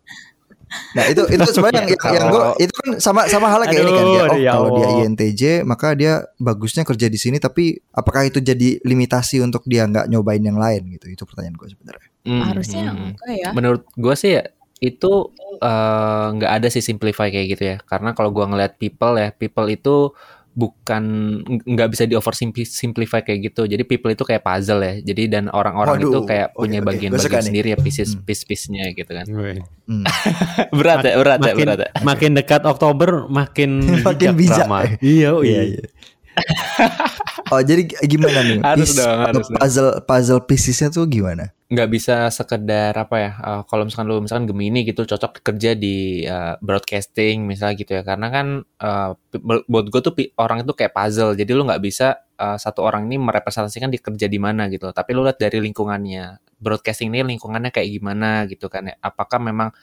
Nah 0.67 1.03
itu 1.07 1.23
itu 1.31 1.47
sebenarnya 1.47 1.87
yang, 1.87 1.89
yang, 1.95 2.15
yang 2.19 2.25
gua 2.27 2.43
itu 2.59 2.73
kan 2.75 2.89
sama 2.99 3.23
sama 3.31 3.47
halnya 3.47 3.71
kayak 3.71 3.87
ini 3.87 3.91
kan 3.95 4.03
Aduh, 4.03 4.11
kayak, 4.11 4.27
oh 4.27 4.39
ya 4.39 4.51
kalau 4.51 4.69
dia. 4.75 4.87
INTJ 5.07 5.41
maka 5.63 5.87
dia 5.95 6.13
bagusnya 6.35 6.83
kerja 6.83 7.07
di 7.07 7.15
sini 7.15 7.39
tapi 7.39 7.79
apakah 7.95 8.27
itu 8.27 8.43
jadi 8.43 8.83
limitasi 8.83 9.39
untuk 9.39 9.63
dia 9.63 9.87
nggak 9.87 10.11
nyobain 10.11 10.43
yang 10.43 10.59
lain 10.59 10.91
gitu 10.91 11.07
itu 11.07 11.23
pertanyaan 11.23 11.55
gue 11.55 11.71
sebenarnya. 11.71 12.09
Hmm, 12.27 12.43
Harusnya 12.43 12.83
hmm. 12.91 12.99
enggak 13.15 13.35
ya. 13.39 13.49
Menurut 13.55 13.83
gue 13.95 14.15
sih 14.19 14.31
ya 14.35 14.43
itu 14.77 15.33
eh, 15.57 16.25
nggak 16.37 16.51
ada 16.61 16.67
sih 16.69 16.83
simplify 16.85 17.31
kayak 17.33 17.47
gitu 17.57 17.63
ya. 17.75 17.77
Karena 17.81 18.13
kalau 18.13 18.29
gua 18.29 18.45
ngeliat 18.49 18.77
people 18.77 19.17
ya, 19.17 19.33
people 19.33 19.65
itu 19.71 20.13
bukan 20.57 21.03
nggak 21.45 21.89
bisa 21.93 22.09
di 22.09 22.17
oversimplify 22.17 23.21
kayak 23.21 23.53
gitu. 23.53 23.69
Jadi 23.69 23.85
people 23.85 24.09
itu 24.09 24.25
kayak 24.25 24.41
puzzle 24.41 24.81
ya. 24.81 24.97
Jadi 24.99 25.29
dan 25.29 25.45
orang-orang 25.47 26.01
itu 26.01 26.25
kayak 26.25 26.51
Oke, 26.51 26.65
punya 26.65 26.81
suka 26.81 26.87
bagian-bagian 26.89 27.29
nih. 27.37 27.45
sendiri 27.45 27.67
ya 27.69 27.77
pieces 27.77 28.09
Hmm. 28.09 28.25
piece 28.25 28.41
piece-nya 28.41 28.89
gitu 28.91 29.11
kan. 29.13 29.25
Hmm. 29.29 30.01
berat 30.77 31.05
ya, 31.05 31.13
berat 31.15 31.39
ya, 31.39 31.53
berat 31.53 31.79
ya. 31.79 31.89
makin 32.01 32.31
dekat 32.33 32.65
Oktober 32.65 33.29
makin 33.29 33.85
Makin 34.07 34.33
bijak. 34.33 34.65
Rama. 34.65 34.97
Iya, 34.97 35.29
oh 35.31 35.45
Iya, 35.45 35.61
iya. 35.77 35.85
oh 37.53 37.61
jadi 37.61 37.85
gimana 38.05 38.39
nih? 38.43 38.59
Harus 38.61 38.93
Piece 38.93 38.99
dong, 38.99 39.19
harus 39.23 39.45
dong. 39.47 39.57
puzzle 39.59 39.91
puzzle 40.03 40.41
piecesnya 40.45 40.89
tuh 40.89 41.05
gimana? 41.05 41.53
nggak 41.67 41.89
bisa 41.91 42.31
sekedar 42.31 42.95
apa 42.95 43.15
ya 43.19 43.31
eh, 43.43 43.61
kalau 43.67 43.83
misalkan 43.83 44.07
lu 44.07 44.23
misalkan 44.23 44.47
Gemini 44.47 44.87
gitu 44.87 45.03
cocok 45.03 45.43
kerja 45.43 45.75
di 45.75 46.23
eh, 46.23 46.55
broadcasting 46.63 47.43
misalnya 47.43 47.75
gitu 47.75 47.91
ya 47.91 48.07
karena 48.07 48.27
kan 48.31 48.47
pi- 49.27 49.67
buat 49.67 49.85
gue 49.91 49.99
tuh 49.99 50.13
orang 50.39 50.63
itu 50.63 50.71
kayak 50.71 50.95
puzzle 50.95 51.35
jadi 51.35 51.51
lu 51.51 51.67
nggak 51.67 51.83
bisa 51.83 52.23
eh, 52.39 52.55
satu 52.55 52.87
orang 52.87 53.11
ini 53.11 53.19
merepresentasikan 53.19 53.91
dia 53.91 53.99
kerja 53.99 54.31
di 54.31 54.39
mana 54.39 54.71
gitu 54.71 54.95
tapi 54.95 55.11
lu 55.11 55.27
lihat 55.27 55.43
dari 55.43 55.59
lingkungannya 55.59 56.39
broadcasting 56.55 57.11
ini 57.11 57.35
lingkungannya 57.35 57.75
kayak 57.75 57.89
gimana 57.99 58.47
gitu 58.47 58.71
kan 58.71 58.87
ya 58.87 58.95
apakah 59.03 59.43
memang 59.43 59.75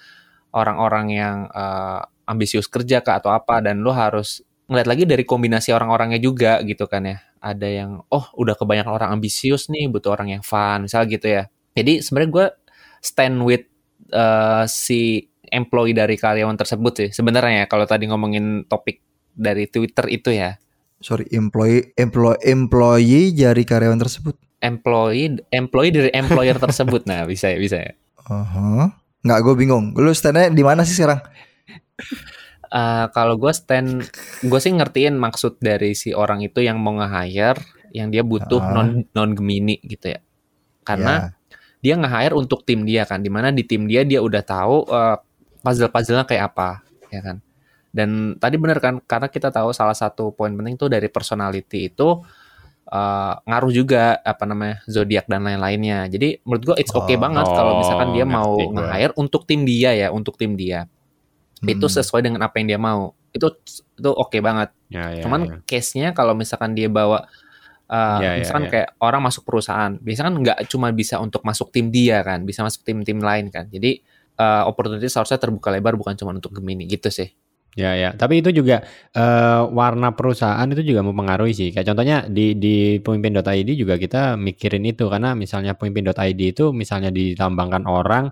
orang-orang 0.57 1.07
yang 1.13 1.37
eh, 1.53 2.01
ambisius 2.25 2.65
kerja 2.65 3.05
kah 3.05 3.21
atau 3.21 3.29
apa 3.29 3.61
dan 3.61 3.85
lu 3.85 3.93
harus 3.93 4.41
ngeliat 4.64 4.88
lagi 4.88 5.04
dari 5.04 5.25
kombinasi 5.28 5.71
orang-orangnya 5.76 6.21
juga 6.21 6.61
gitu 6.64 6.88
kan 6.88 7.04
ya 7.04 7.18
ada 7.44 7.68
yang 7.68 8.00
oh 8.09 8.25
udah 8.40 8.56
kebanyakan 8.56 8.92
orang 8.97 9.11
ambisius 9.12 9.68
nih 9.68 9.92
butuh 9.92 10.16
orang 10.16 10.33
yang 10.38 10.42
fun 10.42 10.88
misalnya 10.88 11.06
gitu 11.12 11.26
ya 11.28 11.42
jadi 11.75 12.00
sebenarnya 12.00 12.30
gue 12.33 12.47
stand 13.04 13.44
with 13.44 13.68
uh, 14.14 14.64
si 14.64 15.28
employee 15.50 15.92
dari 15.92 16.16
karyawan 16.18 16.56
tersebut 16.56 16.92
sih. 16.97 17.09
Sebenarnya 17.12 17.64
ya 17.64 17.66
kalau 17.68 17.85
tadi 17.85 18.09
ngomongin 18.09 18.64
topik 18.71 19.02
dari 19.35 19.68
Twitter 19.68 20.09
itu 20.09 20.33
ya. 20.33 20.56
Sorry, 21.04 21.28
employee 21.35 21.92
employee 22.00 22.40
employee 22.49 23.35
dari 23.35 23.62
karyawan 23.66 24.00
tersebut. 24.00 24.35
Employee 24.64 25.44
employee 25.52 25.92
dari 25.92 26.11
employer 26.16 26.56
tersebut. 26.56 27.04
Nah, 27.04 27.28
bisa 27.28 27.52
ya, 27.52 27.59
bisa 27.61 27.76
ya. 27.76 27.92
Uh 28.25 28.88
Nggak, 29.25 29.40
gue 29.40 29.54
bingung. 29.56 29.85
Lu 29.97 30.12
standnya 30.12 30.49
di 30.49 30.64
mana 30.64 30.85
sih 30.85 30.97
sekarang? 30.97 31.21
Uh, 32.75 33.07
kalau 33.14 33.38
gue 33.38 33.54
stand, 33.54 34.02
gue 34.43 34.59
sih 34.59 34.75
ngertiin 34.75 35.14
maksud 35.14 35.62
dari 35.62 35.95
si 35.95 36.11
orang 36.11 36.43
itu 36.43 36.59
yang 36.59 36.83
mau 36.83 36.90
nge-hire, 36.99 37.62
yang 37.95 38.11
dia 38.11 38.26
butuh 38.26 38.59
non 38.75 39.07
non 39.14 39.31
Gemini 39.38 39.78
gitu 39.87 40.11
ya. 40.11 40.19
Karena 40.83 41.31
Ya. 41.31 41.31
dia 41.78 41.95
nge-hire 42.02 42.35
untuk 42.35 42.66
tim 42.66 42.83
dia 42.83 43.07
kan, 43.07 43.23
di 43.23 43.31
mana 43.31 43.54
di 43.54 43.62
tim 43.62 43.87
dia 43.87 44.02
dia 44.02 44.19
udah 44.19 44.43
tahu 44.43 44.90
uh, 44.90 45.16
puzzle-puzzlenya 45.62 46.26
kayak 46.26 46.50
apa, 46.50 46.83
ya 47.14 47.23
kan. 47.23 47.38
Dan 47.95 48.43
tadi 48.43 48.59
bener 48.59 48.83
kan, 48.83 48.99
karena 49.07 49.31
kita 49.31 49.54
tahu 49.54 49.71
salah 49.71 49.95
satu 49.95 50.35
poin 50.35 50.50
penting 50.50 50.75
tuh 50.75 50.90
dari 50.90 51.07
personality 51.07 51.95
itu 51.95 52.26
uh, 52.90 53.35
ngaruh 53.47 53.71
juga 53.71 54.19
apa 54.19 54.50
namanya 54.50 54.83
zodiak 54.90 55.31
dan 55.31 55.47
lain-lainnya. 55.47 56.11
Jadi 56.11 56.43
menurut 56.43 56.75
gue 56.75 56.76
it's 56.83 56.90
okay 56.90 57.14
Oh. 57.14 57.23
banget 57.23 57.47
kalau 57.47 57.78
misalkan 57.78 58.11
dia 58.19 58.26
mau 58.26 58.59
nge-hire 58.59 59.14
untuk 59.14 59.47
tim 59.47 59.62
dia 59.62 59.95
ya, 59.95 60.11
untuk 60.11 60.35
tim 60.35 60.59
dia 60.59 60.90
itu 61.66 61.87
Hmm. 61.87 61.97
sesuai 62.00 62.23
dengan 62.25 62.40
apa 62.44 62.61
yang 62.61 62.76
dia 62.76 62.80
mau 62.80 63.12
itu 63.35 63.47
itu 63.99 64.11
oke 64.11 64.38
banget 64.38 64.71
Ya, 64.88 65.11
ya, 65.11 65.23
cuman 65.26 65.40
ya. 65.42 65.56
case-nya 65.66 66.09
kalau 66.14 66.38
misalkan 66.38 66.73
dia 66.73 66.87
bawa 66.87 67.26
uh, 67.90 68.21
Ya, 68.23 68.38
ya, 68.38 68.47
misalkan 68.47 68.64
ya. 68.66 68.71
kayak 68.71 68.88
orang 69.02 69.21
masuk 69.26 69.42
perusahaan 69.42 69.92
biasanya 69.99 70.26
kan 70.30 70.37
nggak 70.38 70.59
cuma 70.71 70.88
bisa 70.94 71.18
untuk 71.18 71.42
masuk 71.42 71.75
tim 71.75 71.90
dia 71.90 72.23
kan 72.23 72.47
bisa 72.47 72.62
masuk 72.62 72.87
tim-tim 72.87 73.18
lain 73.18 73.50
kan 73.50 73.66
jadi 73.68 73.99
uh, 74.38 74.64
opportunity 74.71 75.11
seharusnya 75.11 75.40
terbuka 75.42 75.75
lebar 75.75 75.99
bukan 75.99 76.14
cuma 76.14 76.30
untuk 76.33 76.54
Gemini 76.54 76.87
gitu 76.87 77.11
sih 77.11 77.28
Ya 77.75 77.99
ya, 77.99 78.14
tapi 78.14 78.38
itu 78.38 78.54
juga 78.54 78.87
eh, 79.11 79.62
warna 79.75 80.14
perusahaan 80.14 80.62
itu 80.71 80.94
juga 80.94 81.02
mempengaruhi 81.02 81.50
sih. 81.50 81.68
Kayak 81.75 81.90
contohnya 81.90 82.23
di 82.30 82.54
di 82.54 83.02
pemimpin.id 83.02 83.66
juga 83.75 83.99
kita 83.99 84.38
mikirin 84.38 84.87
itu 84.87 85.11
karena 85.11 85.35
misalnya 85.35 85.75
pemimpin.id 85.75 86.38
itu 86.38 86.71
misalnya 86.71 87.11
dilambangkan 87.11 87.83
orang 87.90 88.30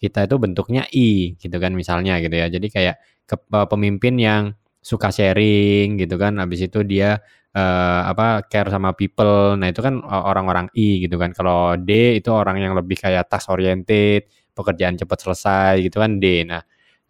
kita 0.00 0.26
itu 0.26 0.36
bentuknya 0.40 0.88
I 0.90 1.36
gitu 1.36 1.56
kan 1.60 1.72
misalnya 1.76 2.18
gitu 2.24 2.34
ya. 2.34 2.46
Jadi 2.48 2.66
kayak 2.72 2.96
ke, 3.28 3.36
pemimpin 3.68 4.16
yang 4.16 4.42
suka 4.80 5.12
sharing 5.12 6.00
gitu 6.00 6.16
kan. 6.16 6.40
Habis 6.40 6.66
itu 6.72 6.80
dia 6.88 7.20
eh, 7.54 8.02
apa 8.10 8.48
care 8.48 8.68
sama 8.72 8.96
people. 8.96 9.60
Nah, 9.60 9.68
itu 9.70 9.80
kan 9.84 10.00
eh, 10.00 10.24
orang-orang 10.30 10.72
I 10.76 11.04
gitu 11.04 11.16
kan. 11.20 11.30
Kalau 11.36 11.76
D 11.76 12.18
itu 12.20 12.30
orang 12.32 12.58
yang 12.62 12.72
lebih 12.78 12.96
kayak 13.00 13.28
task 13.30 13.52
oriented, 13.52 14.26
pekerjaan 14.56 14.96
cepat 14.98 15.18
selesai 15.20 15.84
gitu 15.84 16.00
kan 16.02 16.18
D. 16.18 16.48
Nah, 16.48 16.62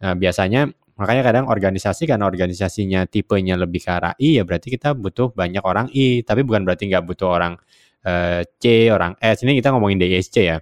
nah 0.03 0.13
biasanya 0.17 0.69
Makanya 1.01 1.23
kadang 1.25 1.45
organisasi 1.49 2.05
karena 2.05 2.29
organisasinya 2.29 3.09
tipenya 3.09 3.57
lebih 3.57 3.81
ke 3.81 3.89
arah 3.89 4.13
I 4.21 4.37
ya 4.37 4.45
berarti 4.45 4.69
kita 4.69 4.93
butuh 4.93 5.33
banyak 5.33 5.65
orang 5.65 5.89
I, 5.97 6.21
tapi 6.21 6.45
bukan 6.45 6.61
berarti 6.61 6.93
nggak 6.93 7.01
butuh 7.09 7.29
orang 7.41 7.53
eh, 8.05 8.45
C, 8.61 8.93
orang 8.93 9.17
S. 9.17 9.41
Ini 9.41 9.57
kita 9.57 9.73
ngomongin 9.73 9.97
DSC 9.97 10.35
ya. 10.45 10.61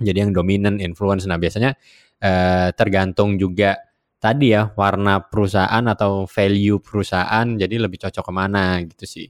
Jadi 0.00 0.18
yang 0.24 0.32
dominan 0.32 0.80
influence. 0.80 1.28
Nah, 1.28 1.36
biasanya 1.36 1.76
eh, 2.20 2.68
tergantung 2.74 3.36
juga 3.36 3.76
tadi 4.20 4.52
ya 4.52 4.68
warna 4.76 5.24
perusahaan 5.24 5.84
atau 5.88 6.28
value 6.28 6.76
perusahaan 6.80 7.46
jadi 7.56 7.76
lebih 7.80 8.08
cocok 8.08 8.24
ke 8.24 8.32
mana 8.32 8.80
gitu 8.84 9.04
sih. 9.08 9.28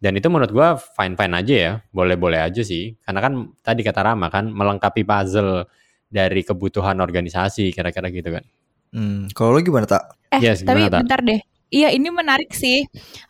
Dan 0.00 0.16
itu 0.16 0.32
menurut 0.32 0.48
gua 0.54 0.68
fine-fine 0.80 1.34
aja 1.36 1.54
ya, 1.54 1.72
boleh-boleh 1.92 2.40
aja 2.40 2.64
sih. 2.64 2.96
Karena 3.04 3.20
kan 3.20 3.32
tadi 3.60 3.84
kata 3.84 4.00
Rama 4.00 4.32
kan 4.32 4.48
melengkapi 4.48 5.04
puzzle 5.04 5.68
dari 6.08 6.40
kebutuhan 6.42 6.98
organisasi 6.98 7.70
kira-kira 7.70 8.08
gitu 8.08 8.32
kan. 8.32 8.44
Hmm, 8.90 9.30
kalau 9.30 9.54
lu 9.54 9.62
gimana 9.62 9.86
tak? 9.86 10.18
Eh, 10.34 10.42
Yes, 10.42 10.66
tapi 10.66 10.88
gimana, 10.88 10.98
Tak? 10.98 11.00
bentar 11.06 11.20
deh. 11.22 11.40
Iya, 11.70 11.94
ini 11.94 12.10
menarik 12.10 12.50
sih. 12.50 12.82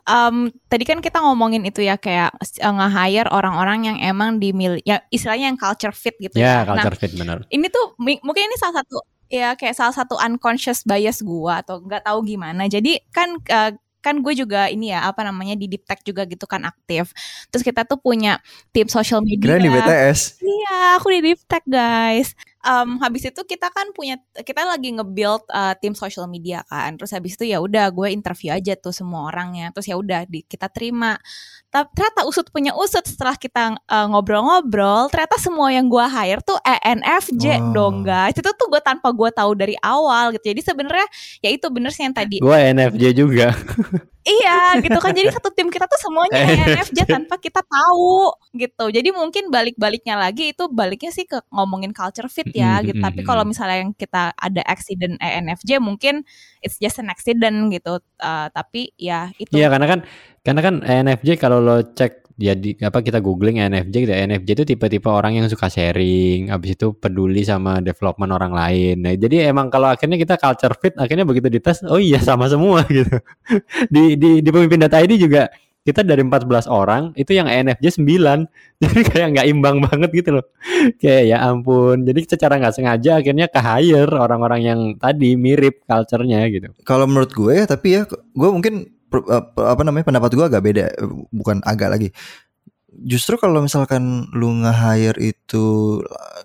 Em, 0.08 0.36
tadi 0.66 0.84
kan 0.88 1.04
kita 1.04 1.20
ngomongin 1.20 1.60
itu 1.68 1.84
ya 1.84 2.00
kayak 2.00 2.32
uh, 2.64 2.72
nge-hire 2.72 3.28
orang-orang 3.28 3.92
yang 3.92 3.96
emang 4.00 4.40
dimilih, 4.40 4.80
ya 4.82 5.04
istilahnya 5.12 5.52
yang 5.52 5.60
culture 5.60 5.92
fit 5.92 6.16
gitu 6.16 6.40
Ya, 6.40 6.64
ya. 6.64 6.72
Nah, 6.72 6.80
culture 6.80 6.96
fit 6.96 7.12
bener. 7.12 7.44
ini 7.52 7.68
tuh 7.68 7.94
mungkin 8.00 8.42
ini 8.48 8.56
salah 8.56 8.80
satu 8.80 9.04
ya 9.30 9.54
kayak 9.54 9.76
salah 9.78 9.94
satu 9.94 10.18
unconscious 10.18 10.82
bias 10.82 11.22
gua 11.22 11.60
atau 11.60 11.84
nggak 11.84 12.02
tahu 12.08 12.24
gimana. 12.24 12.64
Jadi 12.66 12.98
kan 13.12 13.36
uh, 13.38 13.76
kan 14.00 14.24
gue 14.24 14.32
juga 14.32 14.72
ini 14.72 14.90
ya 14.96 15.04
apa 15.12 15.20
namanya 15.20 15.52
di 15.60 15.68
deep 15.68 15.84
tech 15.84 16.00
juga 16.00 16.24
gitu 16.24 16.48
kan 16.48 16.64
aktif. 16.64 17.12
Terus 17.52 17.60
kita 17.60 17.84
tuh 17.84 18.00
punya 18.00 18.40
tim 18.72 18.88
social 18.88 19.20
media. 19.20 19.44
Kira 19.44 19.56
di 19.60 19.68
BTS. 19.68 20.40
Iya, 20.40 20.76
aku 20.96 21.12
di 21.12 21.20
deep 21.20 21.40
tech 21.44 21.60
guys. 21.68 22.32
Em, 22.60 23.00
habis 23.00 23.24
itu 23.24 23.40
kita 23.48 23.72
kan 23.72 23.88
punya 23.96 24.20
kita 24.36 24.68
lagi 24.68 24.92
nge-build 24.92 25.48
uh, 25.48 25.72
tim 25.80 25.96
social 25.96 26.28
media 26.28 26.60
kan. 26.68 26.92
Terus 27.00 27.16
habis 27.16 27.32
itu 27.40 27.48
ya 27.48 27.56
udah 27.56 27.88
gue 27.88 28.12
interview 28.12 28.52
aja 28.52 28.76
tuh 28.76 28.92
semua 28.92 29.32
orangnya. 29.32 29.72
Terus 29.72 29.88
ya 29.88 29.96
udah 29.96 30.28
kita 30.28 30.68
terima. 30.68 31.16
Tapi 31.70 31.86
ternyata 31.94 32.26
usut 32.26 32.50
punya 32.50 32.74
usut 32.74 33.06
setelah 33.06 33.38
kita 33.38 33.78
uh, 33.86 34.06
ngobrol-ngobrol, 34.10 35.06
ternyata 35.06 35.38
semua 35.38 35.70
yang 35.70 35.86
gue 35.86 36.02
hire 36.02 36.42
tuh 36.42 36.58
ENFJ 36.66 37.62
Oh. 37.62 37.70
dong 37.70 37.96
guys. 38.02 38.34
Itu 38.34 38.50
tuh 38.58 38.66
gue 38.66 38.82
tanpa 38.82 39.14
gue 39.14 39.30
tahu 39.30 39.54
dari 39.54 39.78
awal 39.78 40.34
gitu. 40.34 40.50
Jadi 40.50 40.60
sebenarnya 40.66 41.06
ya 41.40 41.50
itu 41.54 41.66
bener 41.70 41.94
sih 41.94 42.02
yang 42.02 42.14
tadi. 42.14 42.42
Gue 42.42 42.58
NFJ 42.74 43.04
juga. 43.14 43.54
Iya 44.20 44.76
gitu 44.84 45.00
kan 45.00 45.16
jadi 45.16 45.32
satu 45.32 45.48
tim 45.48 45.72
kita 45.72 45.88
tuh 45.88 45.96
semuanya 45.96 46.44
ENFJ 46.52 47.08
tanpa 47.08 47.40
kita 47.40 47.64
tahu 47.64 48.28
gitu. 48.52 48.92
Jadi 48.92 49.16
mungkin 49.16 49.48
balik-baliknya 49.48 50.20
lagi 50.20 50.52
itu 50.52 50.68
baliknya 50.68 51.08
sih 51.08 51.24
ke 51.24 51.40
ngomongin 51.48 51.96
culture 51.96 52.28
fit 52.28 52.44
ya 52.52 52.84
gitu. 52.84 53.00
Tapi 53.00 53.24
kalau 53.24 53.48
misalnya 53.48 53.80
yang 53.80 53.96
kita 53.96 54.36
ada 54.36 54.60
accident 54.68 55.16
ENFJ 55.24 55.80
mungkin 55.80 56.28
it's 56.60 56.76
just 56.76 57.00
an 57.00 57.08
accident 57.08 57.72
gitu. 57.72 58.04
Uh, 58.20 58.52
tapi 58.52 58.92
ya 59.00 59.32
itu. 59.40 59.56
Iya 59.56 59.72
karena 59.72 59.88
kan 59.88 60.00
karena 60.40 60.60
kan 60.64 60.74
ENFJ 60.80 61.36
kalau 61.36 61.60
lo 61.60 61.84
cek 61.92 62.20
ya 62.40 62.56
di 62.56 62.72
apa 62.80 63.04
kita 63.04 63.20
googling 63.20 63.60
ENFJ 63.60 63.94
gitu 64.08 64.12
ENFJ 64.16 64.48
itu 64.56 64.64
tipe-tipe 64.74 65.04
orang 65.12 65.36
yang 65.36 65.46
suka 65.52 65.68
sharing 65.68 66.48
habis 66.48 66.72
itu 66.72 66.96
peduli 66.96 67.44
sama 67.44 67.84
development 67.84 68.32
orang 68.32 68.52
lain. 68.56 69.04
Nah 69.04 69.12
jadi 69.12 69.52
emang 69.52 69.68
kalau 69.68 69.92
akhirnya 69.92 70.16
kita 70.16 70.40
culture 70.40 70.72
fit 70.80 70.96
akhirnya 70.96 71.28
begitu 71.28 71.52
dites 71.52 71.84
oh 71.84 72.00
iya 72.00 72.16
sama 72.16 72.48
semua 72.48 72.88
gitu. 72.96 73.20
Di 73.92 74.16
di 74.16 74.40
di 74.40 74.48
pemimpin 74.48 74.80
data 74.80 74.96
ID 75.04 75.20
juga 75.20 75.52
kita 75.80 76.04
dari 76.04 76.20
14 76.20 76.68
orang 76.68 77.16
itu 77.16 77.32
yang 77.32 77.48
ENFJ 77.48 78.00
9 78.00 78.48
jadi 78.84 79.00
kayak 79.04 79.28
nggak 79.36 79.46
imbang 79.52 79.76
banget 79.84 80.10
gitu 80.16 80.40
loh. 80.40 80.44
Kayak 80.96 81.22
ya 81.28 81.36
ampun. 81.44 82.08
Jadi 82.08 82.20
secara 82.24 82.56
nggak 82.56 82.72
sengaja 82.72 83.20
akhirnya 83.20 83.46
ke 83.52 83.60
hire 83.60 84.12
orang-orang 84.16 84.60
yang 84.64 84.80
tadi 84.96 85.36
mirip 85.36 85.84
culture-nya 85.84 86.48
gitu. 86.48 86.72
Kalau 86.88 87.04
menurut 87.04 87.32
gue 87.32 87.52
ya, 87.52 87.64
tapi 87.68 88.00
ya 88.00 88.08
gue 88.08 88.48
mungkin 88.48 88.99
apa 89.10 89.74
apa 89.76 89.82
namanya 89.82 90.06
pendapat 90.06 90.30
gue 90.38 90.46
agak 90.46 90.62
beda, 90.62 90.86
bukan 91.34 91.58
agak 91.66 91.90
lagi. 91.90 92.08
Justru 92.90 93.38
kalau 93.38 93.62
misalkan 93.62 94.26
lu 94.34 94.50
nge-hire 94.66 95.18
itu 95.22 95.64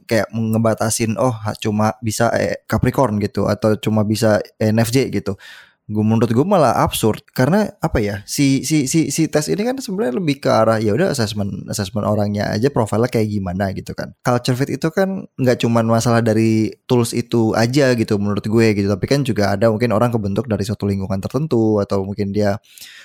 kayak 0.06 0.30
ngebatasin 0.30 1.18
oh 1.18 1.34
cuma 1.58 1.98
bisa 2.06 2.30
eh, 2.38 2.62
Capricorn 2.70 3.18
gitu 3.18 3.50
atau 3.50 3.74
cuma 3.82 4.06
bisa 4.06 4.40
NFJ 4.62 5.10
gitu. 5.10 5.38
Gue 5.86 6.02
menurut 6.02 6.34
gue 6.34 6.42
malah 6.42 6.82
absurd. 6.82 7.22
Karena 7.30 7.70
apa 7.78 8.02
ya 8.02 8.26
si 8.26 8.66
si 8.66 8.90
si 8.90 9.14
si 9.14 9.30
tes 9.30 9.46
ini 9.54 9.62
kan 9.62 9.78
sebenarnya 9.78 10.18
lebih 10.18 10.42
ke 10.42 10.50
arah 10.50 10.82
ya 10.82 10.98
udah 10.98 11.14
assessment 11.14 11.70
assessment 11.70 12.10
orangnya 12.10 12.50
aja 12.50 12.74
profilnya 12.74 13.06
kayak 13.06 13.30
gimana 13.30 13.70
gitu 13.78 13.94
kan. 13.94 14.18
Culture 14.26 14.58
fit 14.58 14.74
itu 14.74 14.90
kan 14.90 15.30
nggak 15.38 15.62
cuma 15.62 15.86
masalah 15.86 16.26
dari 16.26 16.74
tools 16.90 17.14
itu 17.14 17.54
aja 17.54 17.94
gitu 17.94 18.18
menurut 18.18 18.42
gue 18.42 18.68
gitu. 18.74 18.90
Tapi 18.90 19.06
kan 19.06 19.22
juga 19.22 19.54
ada 19.54 19.70
mungkin 19.70 19.94
orang 19.94 20.10
kebentuk 20.10 20.50
dari 20.50 20.66
suatu 20.66 20.90
lingkungan 20.90 21.22
tertentu 21.22 21.78
atau 21.78 22.02
mungkin 22.02 22.34
dia 22.34 22.58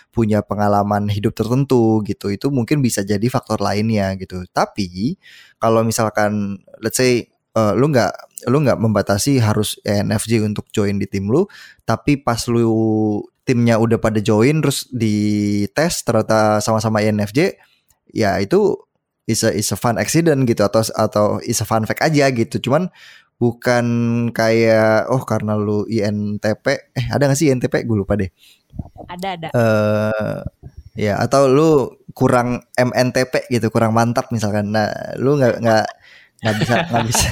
punya 0.08 0.40
pengalaman 0.40 1.12
hidup 1.12 1.37
tertentu 1.37 2.00
gitu. 2.08 2.32
Itu 2.32 2.49
mungkin 2.49 2.80
bisa 2.80 3.04
jadi 3.04 3.25
faktor 3.28 3.60
lainnya 3.60 4.16
gitu. 4.16 4.49
Tapi 4.56 5.20
kalau 5.60 5.84
misalkan 5.84 6.64
let's 6.80 6.96
say 6.96 7.28
eh, 7.56 7.72
lu 7.76 7.92
nggak 7.92 8.29
lu 8.49 8.64
nggak 8.64 8.80
membatasi 8.80 9.42
harus 9.42 9.76
ENFJ 9.85 10.40
untuk 10.47 10.68
join 10.73 10.97
di 10.97 11.04
tim 11.11 11.28
lu 11.28 11.44
tapi 11.85 12.16
pas 12.20 12.40
lu 12.49 13.20
timnya 13.44 13.76
udah 13.76 13.99
pada 13.99 14.23
join 14.23 14.62
terus 14.62 14.87
di 14.88 15.66
tes 15.75 16.06
ternyata 16.06 16.62
sama-sama 16.62 17.02
ENFJ 17.02 17.59
ya 18.14 18.38
itu 18.38 18.78
is 19.30 19.47
a, 19.47 19.50
is 19.54 19.70
a 19.70 19.78
fun 19.78 19.94
accident 19.97 20.42
gitu 20.42 20.66
atau 20.66 20.82
atau 20.99 21.38
is 21.47 21.62
a 21.62 21.66
fun 21.66 21.87
fact 21.87 22.02
aja 22.02 22.26
gitu. 22.35 22.59
Cuman 22.59 22.90
bukan 23.40 23.87
kayak 24.35 25.09
oh 25.09 25.23
karena 25.25 25.56
lu 25.56 25.87
INTP 25.88 26.66
eh 26.92 27.06
ada 27.09 27.30
gak 27.30 27.38
sih 27.38 27.49
INTP 27.49 27.87
gue 27.87 27.97
lupa 27.97 28.18
deh. 28.18 28.28
Ada 29.06 29.28
ada. 29.38 29.49
eh 29.54 30.38
ya 30.99 31.16
atau 31.23 31.47
lu 31.47 31.70
kurang 32.12 32.66
MNTP 32.75 33.49
gitu 33.49 33.70
kurang 33.70 33.94
mantap 33.94 34.28
misalkan. 34.35 34.75
Nah 34.75 34.90
lu 35.16 35.38
nggak 35.38 35.62
nggak 35.62 35.87
nggak 36.40 36.56
bisa 36.56 36.75
nggak 36.88 37.04
bisa. 37.04 37.28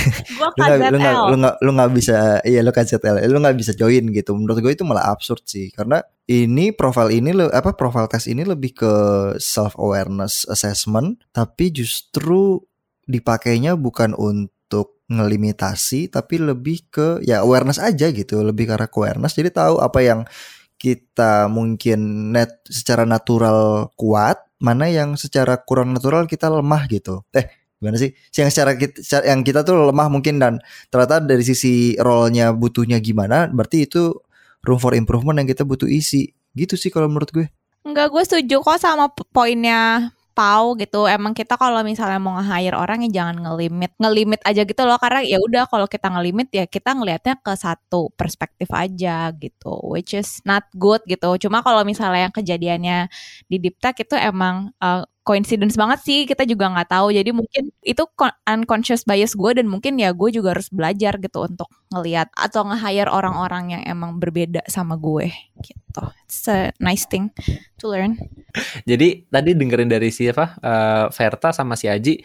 Lu 0.58 0.62
nggak 0.66 0.78
lu 0.90 0.98
nggak 0.98 1.16
lu 1.30 1.36
nggak 1.38 1.56
lu 1.62 1.70
nggak 1.78 1.90
bisa 1.94 2.16
iya 2.42 2.60
lu 2.66 2.74
KZL 2.74 3.22
lu 3.30 3.38
nggak 3.38 3.56
bisa 3.58 3.72
join 3.78 4.10
gitu. 4.10 4.34
Menurut 4.34 4.58
gue 4.58 4.72
itu 4.74 4.82
malah 4.82 5.14
absurd 5.14 5.46
sih. 5.46 5.70
Karena 5.70 6.02
ini 6.26 6.74
profil 6.74 7.14
ini 7.14 7.30
lo 7.30 7.46
apa 7.50 7.78
profil 7.78 8.10
tes 8.10 8.26
ini 8.26 8.42
lebih 8.42 8.74
ke 8.74 8.94
self 9.38 9.78
awareness 9.78 10.46
assessment 10.50 11.22
tapi 11.30 11.70
justru 11.70 12.58
dipakainya 13.06 13.78
bukan 13.78 14.14
untuk 14.18 15.02
ngelimitasi 15.10 16.10
tapi 16.10 16.38
lebih 16.38 16.86
ke 16.90 17.08
ya 17.22 17.46
awareness 17.46 17.78
aja 17.78 18.10
gitu. 18.10 18.42
Lebih 18.42 18.70
ke 18.70 18.72
arah 18.74 18.90
awareness. 18.90 19.38
Jadi 19.38 19.54
tahu 19.54 19.78
apa 19.78 20.02
yang 20.02 20.26
kita 20.80 21.46
mungkin 21.46 22.32
net 22.32 22.64
secara 22.66 23.04
natural 23.04 23.92
kuat 23.94 24.40
mana 24.60 24.88
yang 24.88 25.16
secara 25.16 25.60
kurang 25.60 25.92
natural 25.96 26.26
kita 26.26 26.48
lemah 26.48 26.88
gitu. 26.88 27.24
Eh 27.36 27.59
gimana 27.80 27.96
sih 27.96 28.12
yang 28.36 28.52
secara 28.52 28.76
kita 28.76 29.24
yang 29.24 29.40
kita 29.40 29.64
tuh 29.64 29.88
lemah 29.88 30.12
mungkin 30.12 30.36
dan 30.36 30.60
ternyata 30.92 31.24
dari 31.24 31.40
sisi 31.40 31.96
role-nya 31.96 32.52
butuhnya 32.52 33.00
gimana 33.00 33.48
berarti 33.48 33.88
itu 33.88 34.12
room 34.68 34.76
for 34.76 34.92
improvement 34.92 35.40
yang 35.40 35.48
kita 35.48 35.64
butuh 35.64 35.88
isi 35.88 36.36
gitu 36.52 36.76
sih 36.76 36.92
kalau 36.92 37.08
menurut 37.08 37.32
gue 37.32 37.46
Enggak, 37.80 38.12
gue 38.12 38.22
setuju 38.28 38.56
kok 38.60 38.76
sama 38.76 39.08
poinnya 39.32 40.12
Pau 40.30 40.78
gitu. 40.78 41.04
Emang 41.10 41.34
kita 41.34 41.58
kalau 41.58 41.82
misalnya 41.82 42.16
mau 42.22 42.38
nge-hire 42.38 42.76
orang 42.78 43.02
ya 43.04 43.10
jangan 43.20 43.44
ngelimit, 43.44 43.92
ngelimit 43.98 44.40
aja 44.46 44.62
gitu 44.62 44.82
loh. 44.86 44.96
Karena 44.96 45.20
ya 45.26 45.36
udah 45.42 45.66
kalau 45.66 45.84
kita 45.90 46.06
ngelimit 46.08 46.48
ya 46.54 46.64
kita 46.70 46.96
ngelihatnya 46.96 47.42
ke 47.42 47.52
satu 47.58 48.08
perspektif 48.14 48.70
aja 48.70 49.34
gitu, 49.36 49.74
which 49.90 50.14
is 50.14 50.40
not 50.46 50.64
good 50.78 51.02
gitu. 51.10 51.34
Cuma 51.40 51.60
kalau 51.66 51.82
misalnya 51.82 52.30
yang 52.30 52.34
kejadiannya 52.34 52.98
di 53.50 53.56
Dipta 53.58 53.90
itu 53.92 54.16
emang 54.16 54.70
uh, 54.80 55.04
coincidence 55.20 55.76
banget 55.76 56.00
sih 56.02 56.18
kita 56.24 56.48
juga 56.48 56.72
nggak 56.72 56.90
tahu. 56.90 57.12
Jadi 57.12 57.30
mungkin 57.30 57.70
itu 57.84 58.04
con- 58.16 58.34
unconscious 58.48 59.04
bias 59.04 59.36
gue 59.36 59.50
dan 59.60 59.66
mungkin 59.68 60.00
ya 60.00 60.10
gue 60.16 60.30
juga 60.32 60.56
harus 60.56 60.72
belajar 60.72 61.20
gitu 61.20 61.44
untuk 61.46 61.68
ngelihat 61.92 62.32
atau 62.34 62.64
nge-hire 62.66 63.10
orang-orang 63.12 63.78
yang 63.78 63.82
emang 63.84 64.16
berbeda 64.16 64.64
sama 64.66 64.96
gue 64.96 65.30
gitu. 65.60 66.04
It's 66.24 66.46
a 66.48 66.72
nice 66.80 67.04
thing 67.04 67.30
to 67.78 67.92
learn. 67.92 68.16
Jadi 68.88 69.28
tadi 69.30 69.50
dengerin 69.54 69.90
dari 69.90 70.10
siapa 70.10 70.58
eh, 70.58 71.06
Verta 71.12 71.54
sama 71.54 71.76
si 71.76 71.86
Aji 71.86 72.18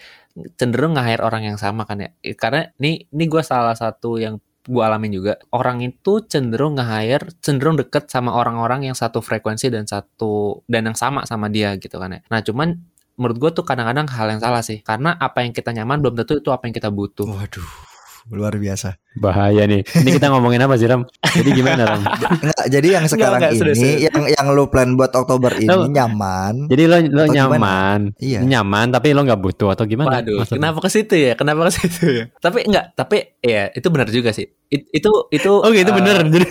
cenderung 0.56 0.96
nge-hire 0.96 1.24
orang 1.24 1.54
yang 1.54 1.58
sama 1.60 1.84
kan 1.84 2.02
ya. 2.02 2.10
Karena 2.36 2.66
ini 2.80 3.06
ini 3.12 3.24
gue 3.28 3.44
salah 3.44 3.76
satu 3.76 4.18
yang 4.18 4.40
gue 4.66 4.84
alamin 4.84 5.12
juga 5.14 5.34
orang 5.54 5.86
itu 5.86 6.26
cenderung 6.26 6.76
nge-hire 6.76 7.30
cenderung 7.40 7.78
deket 7.78 8.10
sama 8.10 8.34
orang-orang 8.34 8.90
yang 8.90 8.98
satu 8.98 9.22
frekuensi 9.22 9.70
dan 9.70 9.86
satu 9.86 10.66
dan 10.66 10.90
yang 10.90 10.98
sama 10.98 11.24
sama 11.30 11.48
dia 11.48 11.78
gitu 11.78 11.96
kan 12.02 12.18
ya. 12.18 12.22
Nah 12.28 12.42
cuman 12.42 12.74
menurut 13.16 13.38
gue 13.40 13.52
tuh 13.56 13.64
kadang-kadang 13.64 14.10
hal 14.12 14.28
yang 14.28 14.42
salah 14.44 14.66
sih 14.66 14.84
karena 14.84 15.16
apa 15.16 15.46
yang 15.46 15.56
kita 15.56 15.72
nyaman 15.72 16.04
belum 16.04 16.20
tentu 16.20 16.42
itu 16.42 16.50
apa 16.52 16.68
yang 16.68 16.76
kita 16.76 16.90
butuh. 16.92 17.30
waduh 17.30 17.95
luar 18.30 18.58
biasa 18.58 18.98
Bahaya 19.16 19.64
nih. 19.64 19.80
Ini 19.86 20.10
kita 20.20 20.28
ngomongin 20.28 20.60
apa 20.60 20.76
sih 20.76 20.92
Ram? 20.92 21.08
Jadi 21.24 21.50
gimana 21.56 21.88
Ram? 21.88 22.04
Enggak, 22.04 22.66
jadi 22.68 22.88
yang 23.00 23.06
sekarang 23.08 23.40
enggak, 23.40 23.72
ini 23.72 24.04
yang 24.12 24.22
yang 24.28 24.48
lo 24.52 24.68
plan 24.68 24.92
buat 25.00 25.16
Oktober 25.16 25.56
ini 25.56 25.72
Lo- 25.72 25.88
nyaman 25.88 26.68
Jadi 26.68 26.84
lo 26.84 26.98
lo 27.00 27.24
gimana? 27.24 27.32
nyaman, 27.32 28.00
iya 28.20 28.40
nyaman 28.44 28.92
tapi 28.92 29.16
lo 29.16 29.24
nggak 29.24 29.40
butuh 29.40 29.72
atau 29.72 29.88
gimana? 29.88 30.20
Waduh, 30.20 30.44
maksudnya? 30.44 30.60
kenapa 30.68 30.80
ke 30.84 30.90
situ 30.92 31.16
ya? 31.16 31.34
Kenapa 31.40 31.62
ke 31.64 31.72
situ 31.80 32.04
ya? 32.12 32.24
Tapi 32.44 32.60
enggak, 32.68 32.86
tapi 32.92 33.18
ya 33.40 33.72
itu 33.72 33.88
benar 33.88 34.08
juga 34.12 34.36
sih. 34.36 34.52
It- 34.68 34.90
itu 34.92 35.12
itu 35.32 35.52
Oke 35.64 35.80
itu 35.80 35.92
eh, 35.92 35.96
bener. 35.96 36.16
Jadi 36.36 36.46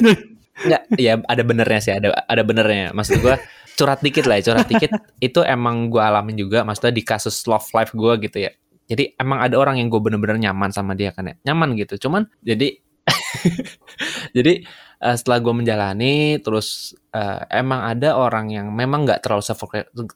Enggak, 0.54 0.82
ya 0.96 1.12
ada 1.20 1.42
benernya 1.42 1.80
sih, 1.82 1.92
ada 1.92 2.08
ada 2.14 2.42
benernya. 2.46 2.94
Maksud 2.94 3.18
gua 3.20 3.36
curhat 3.74 4.00
dikit 4.00 4.24
lah, 4.24 4.38
ya, 4.38 4.54
curhat 4.54 4.70
dikit 4.70 4.88
itu 5.26 5.40
emang 5.42 5.90
gua 5.90 6.08
alamin 6.14 6.38
juga 6.38 6.62
maksudnya 6.62 6.94
di 6.94 7.02
kasus 7.02 7.42
love 7.44 7.66
life 7.74 7.90
gua 7.92 8.16
gitu 8.16 8.38
ya. 8.40 8.54
Jadi 8.84 9.16
emang 9.16 9.40
ada 9.40 9.56
orang 9.56 9.80
yang 9.80 9.88
gue 9.88 10.00
bener-bener 10.00 10.36
nyaman 10.36 10.70
sama 10.74 10.92
dia 10.92 11.10
kan 11.14 11.30
ya. 11.30 11.34
Nyaman 11.50 11.76
gitu. 11.78 11.96
Cuman 12.08 12.28
jadi 12.44 12.80
jadi 14.36 14.64
eh, 15.00 15.16
setelah 15.16 15.38
gue 15.44 15.54
menjalani 15.54 16.40
terus 16.40 16.96
eh, 17.12 17.40
emang 17.52 17.84
ada 17.84 18.16
orang 18.16 18.48
yang 18.52 18.72
memang 18.72 19.04
nggak 19.04 19.20
terlalu 19.24 19.44
se 19.44 19.54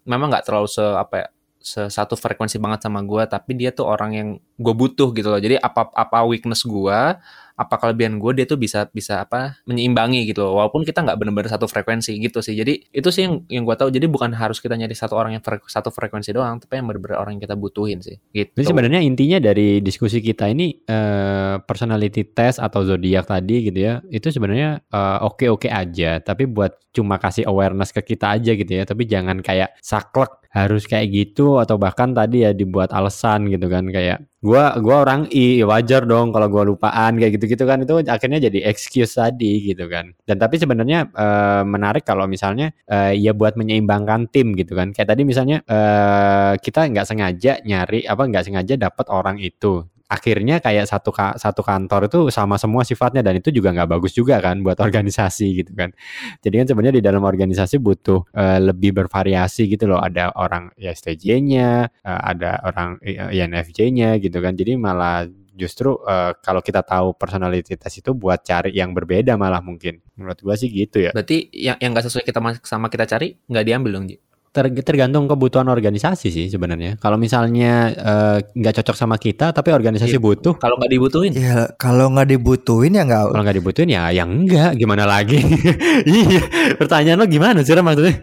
memang 0.08 0.28
nggak 0.32 0.44
terlalu 0.48 0.68
se 0.68 0.80
apa 0.80 1.14
ya 1.20 1.28
satu 1.62 2.14
frekuensi 2.14 2.56
banget 2.62 2.86
sama 2.86 3.02
gua 3.02 3.26
tapi 3.26 3.58
dia 3.58 3.74
tuh 3.74 3.86
orang 3.86 4.10
yang 4.14 4.28
gue 4.58 4.74
butuh 4.74 5.10
gitu 5.14 5.28
loh. 5.30 5.40
Jadi 5.42 5.58
apa 5.58 5.90
apa 5.94 6.22
weakness 6.26 6.62
gua 6.66 7.18
apa 7.58 7.74
kelebihan 7.74 8.22
gue 8.22 8.38
dia 8.38 8.46
tuh 8.46 8.54
bisa 8.54 8.86
bisa 8.94 9.26
apa 9.26 9.58
menyeimbangi 9.66 10.30
gitu 10.30 10.46
loh. 10.46 10.62
walaupun 10.62 10.86
kita 10.86 11.02
nggak 11.02 11.18
benar-benar 11.18 11.50
satu 11.50 11.66
frekuensi 11.66 12.14
gitu 12.22 12.38
sih. 12.38 12.54
Jadi 12.54 12.86
itu 12.94 13.08
sih 13.10 13.26
yang 13.26 13.42
yang 13.50 13.66
gue 13.66 13.74
tahu. 13.74 13.90
Jadi 13.90 14.06
bukan 14.06 14.30
harus 14.30 14.62
kita 14.62 14.78
nyari 14.78 14.94
satu 14.94 15.18
orang 15.18 15.34
yang 15.34 15.42
frek- 15.42 15.66
satu 15.66 15.90
frekuensi 15.90 16.30
doang 16.30 16.62
tapi 16.62 16.78
yang 16.78 16.86
benar-benar 16.86 17.18
orang 17.18 17.34
yang 17.34 17.42
kita 17.50 17.58
butuhin 17.58 17.98
sih. 17.98 18.14
Gitu. 18.30 18.54
Jadi 18.54 18.66
sebenarnya 18.70 19.02
intinya 19.02 19.42
dari 19.42 19.82
diskusi 19.82 20.22
kita 20.22 20.46
ini 20.46 20.70
eh, 20.86 21.58
personality 21.66 22.30
test 22.30 22.62
atau 22.62 22.86
zodiak 22.86 23.26
tadi 23.26 23.66
gitu 23.66 23.78
ya, 23.82 23.98
itu 24.06 24.30
sebenarnya 24.30 24.86
eh, 24.86 25.18
oke-oke 25.26 25.66
aja, 25.66 26.22
tapi 26.22 26.46
buat 26.46 26.78
cuma 26.94 27.18
kasih 27.18 27.46
awareness 27.50 27.90
ke 27.90 28.14
kita 28.14 28.38
aja 28.38 28.54
gitu 28.54 28.70
ya, 28.70 28.86
tapi 28.86 29.02
jangan 29.06 29.42
kayak 29.42 29.74
saklek 29.82 30.30
harus 30.48 30.88
kayak 30.88 31.12
gitu 31.12 31.60
atau 31.60 31.76
bahkan 31.76 32.16
tadi 32.16 32.40
ya 32.40 32.56
dibuat 32.56 32.88
alasan 32.96 33.52
gitu 33.52 33.68
kan 33.68 33.84
kayak 33.92 34.24
gua 34.40 34.80
gua 34.80 35.04
orang 35.04 35.28
I 35.28 35.60
ya 35.60 35.68
wajar 35.68 36.08
dong 36.08 36.32
kalau 36.32 36.48
gua 36.48 36.64
lupaan 36.64 37.20
kayak 37.20 37.36
gitu-gitu 37.36 37.68
kan 37.68 37.84
itu 37.84 38.00
akhirnya 38.08 38.40
jadi 38.48 38.64
excuse 38.64 39.12
tadi 39.20 39.60
gitu 39.68 39.84
kan. 39.92 40.16
Dan 40.24 40.40
tapi 40.40 40.56
sebenarnya 40.56 41.10
eh, 41.12 41.62
menarik 41.68 42.08
kalau 42.08 42.24
misalnya 42.24 42.72
eh, 42.88 43.12
ya 43.20 43.36
buat 43.36 43.60
menyeimbangkan 43.60 44.32
tim 44.32 44.56
gitu 44.56 44.72
kan. 44.72 44.96
Kayak 44.96 45.08
tadi 45.12 45.22
misalnya 45.28 45.60
eh, 45.68 46.52
kita 46.64 46.88
nggak 46.88 47.06
sengaja 47.06 47.52
nyari 47.68 48.08
apa 48.08 48.22
nggak 48.24 48.44
sengaja 48.48 48.74
dapat 48.80 49.06
orang 49.12 49.36
itu. 49.42 49.84
Akhirnya 50.08 50.56
kayak 50.58 50.88
satu 50.88 51.12
ka- 51.12 51.36
satu 51.36 51.60
kantor 51.60 52.08
itu 52.08 52.32
sama 52.32 52.56
semua 52.56 52.80
sifatnya 52.80 53.20
dan 53.20 53.36
itu 53.36 53.52
juga 53.52 53.76
nggak 53.76 53.92
bagus 53.92 54.16
juga 54.16 54.40
kan 54.40 54.64
buat 54.64 54.80
organisasi 54.86 55.46
gitu 55.64 55.72
kan. 55.76 55.92
Jadi 56.40 56.54
kan 56.64 56.66
sebenarnya 56.72 56.96
di 57.00 57.04
dalam 57.04 57.20
organisasi 57.22 57.76
butuh 57.76 58.24
eh, 58.32 58.58
lebih 58.72 58.96
bervariasi 58.96 59.68
gitu 59.68 59.84
loh. 59.84 60.00
Ada 60.00 60.32
orang 60.32 60.72
ya 60.80 60.96
STJ-nya, 60.96 61.92
eh, 61.92 62.20
ada 62.24 62.56
orang 62.64 62.96
eh, 63.04 63.20
INFJ-nya 63.36 64.16
gitu 64.18 64.40
kan. 64.40 64.56
Jadi 64.56 64.80
malah 64.80 65.28
justru 65.52 65.98
eh, 66.06 66.32
kalau 66.40 66.62
kita 66.62 66.80
tahu 66.86 67.12
personality 67.18 67.74
test 67.76 68.00
itu 68.00 68.14
buat 68.14 68.40
cari 68.40 68.72
yang 68.72 68.94
berbeda 68.96 69.36
malah 69.36 69.60
mungkin. 69.60 70.00
Menurut 70.16 70.38
gua 70.40 70.54
sih 70.56 70.70
gitu 70.70 71.04
ya. 71.04 71.10
berarti 71.12 71.50
yang 71.52 71.76
yang 71.82 71.90
nggak 71.92 72.06
sesuai 72.08 72.24
kita 72.24 72.38
ma- 72.40 72.62
sama 72.64 72.88
kita 72.88 73.04
cari 73.04 73.36
nggak 73.44 73.64
diambil 73.66 73.90
dong 73.98 74.06
Ji? 74.08 74.16
Ter- 74.48 74.72
tergantung 74.80 75.28
kebutuhan 75.28 75.68
organisasi 75.68 76.32
sih 76.32 76.46
sebenarnya. 76.48 76.96
Kalau 76.96 77.14
misalnya 77.14 77.92
eh, 77.92 78.38
nggak 78.48 78.80
cocok 78.80 78.96
sama 78.96 79.16
kita 79.16 79.52
tapi 79.52 79.70
organisasi 79.70 80.16
Iya. 80.16 80.24
butuh, 80.24 80.54
kalau 80.56 80.80
nggak 80.80 80.88
dibutuhin 80.90 81.32
ya 81.32 81.68
kalau 81.76 82.08
nggak 82.10 82.28
dibutuhin 82.28 82.92
ya 82.92 83.02
nggak 83.04 83.24
kalau 83.28 83.42
nggak 83.44 83.56
dibutuhin 83.56 83.90
ya 83.92 84.02
yang 84.10 84.30
enggak 84.32 84.72
gimana 84.74 85.04
lagi? 85.04 85.36
iya, 86.08 86.40
pertanyaan 86.74 87.20
lo 87.20 87.26
gimana 87.28 87.60
sih 87.60 87.76
Ram, 87.76 87.84
maksudnya? 87.84 88.16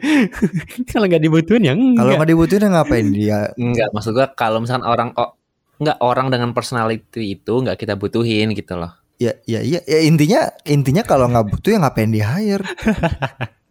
kalau 0.91 1.05
nggak 1.05 1.23
dibutuhin 1.23 1.61
ya 1.61 1.73
enggak. 1.73 2.01
kalau 2.01 2.11
nggak 2.17 2.29
dibutuhin 2.33 2.61
ya 2.65 2.69
ngapain 2.73 3.07
dia 3.09 3.39
Enggak, 3.55 3.89
maksud 3.93 4.11
gua 4.11 4.27
kalau 4.33 4.57
misalkan 4.59 4.85
orang 4.85 5.09
oh, 5.15 5.37
enggak 5.77 5.97
orang 6.01 6.27
dengan 6.33 6.49
personality 6.51 7.37
itu 7.37 7.53
nggak 7.61 7.77
kita 7.77 7.93
butuhin 7.95 8.51
gitu 8.51 8.75
loh. 8.75 8.91
ya 9.15 9.31
ya 9.45 9.63
iya 9.63 9.79
ya, 9.85 10.03
intinya 10.03 10.51
intinya 10.65 10.99
kalau 10.99 11.31
nggak 11.31 11.47
butuh 11.47 11.71
ya 11.71 11.79
ngapain 11.79 12.11
di 12.11 12.19
hire 12.19 12.65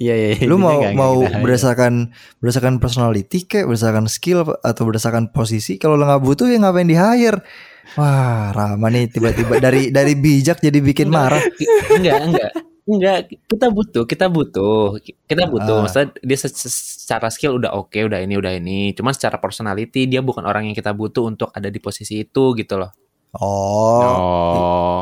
Iya, 0.00 0.14
iya, 0.16 0.28
lu 0.48 0.56
intinya 0.56 0.64
mau 0.64 0.76
nggak 0.80 0.94
mau 0.96 1.14
kita 1.20 1.28
hire. 1.30 1.42
berdasarkan 1.44 1.92
berdasarkan 2.40 2.74
personality 2.80 3.38
kayak 3.44 3.66
berdasarkan 3.68 4.06
skill 4.08 4.38
atau 4.64 4.82
berdasarkan 4.84 5.28
posisi 5.28 5.76
kalau 5.76 5.94
lu 5.94 6.04
nggak 6.04 6.22
butuh 6.24 6.48
ya 6.48 6.56
ngapain 6.56 6.88
di 6.88 6.96
hire 6.96 7.38
wah 7.94 8.52
Rama 8.52 8.88
nih 8.88 9.08
tiba-tiba 9.08 9.60
dari 9.60 9.88
dari 9.88 10.12
bijak 10.12 10.60
jadi 10.60 10.78
bikin 10.78 11.08
marah 11.08 11.40
enggak, 11.94 12.20
enggak. 12.24 12.52
Enggak, 12.88 13.28
kita 13.44 13.68
butuh, 13.68 14.08
kita 14.08 14.26
butuh. 14.32 14.96
Kita 15.28 15.44
butuh. 15.44 15.76
Ah. 15.76 15.80
Maksudnya 15.84 16.08
dia 16.24 16.38
se- 16.40 16.48
se- 16.48 16.72
secara 17.04 17.28
skill 17.28 17.60
udah 17.60 17.76
oke, 17.76 18.00
udah 18.00 18.16
ini, 18.24 18.40
udah 18.40 18.56
ini. 18.56 18.96
Cuman 18.96 19.12
secara 19.12 19.36
personality 19.36 20.08
dia 20.08 20.24
bukan 20.24 20.40
orang 20.48 20.64
yang 20.64 20.72
kita 20.72 20.96
butuh 20.96 21.28
untuk 21.28 21.52
ada 21.52 21.68
di 21.68 21.76
posisi 21.84 22.24
itu 22.24 22.56
gitu 22.56 22.80
loh. 22.80 22.88
oh 23.36 24.00
Oh, 24.00 25.00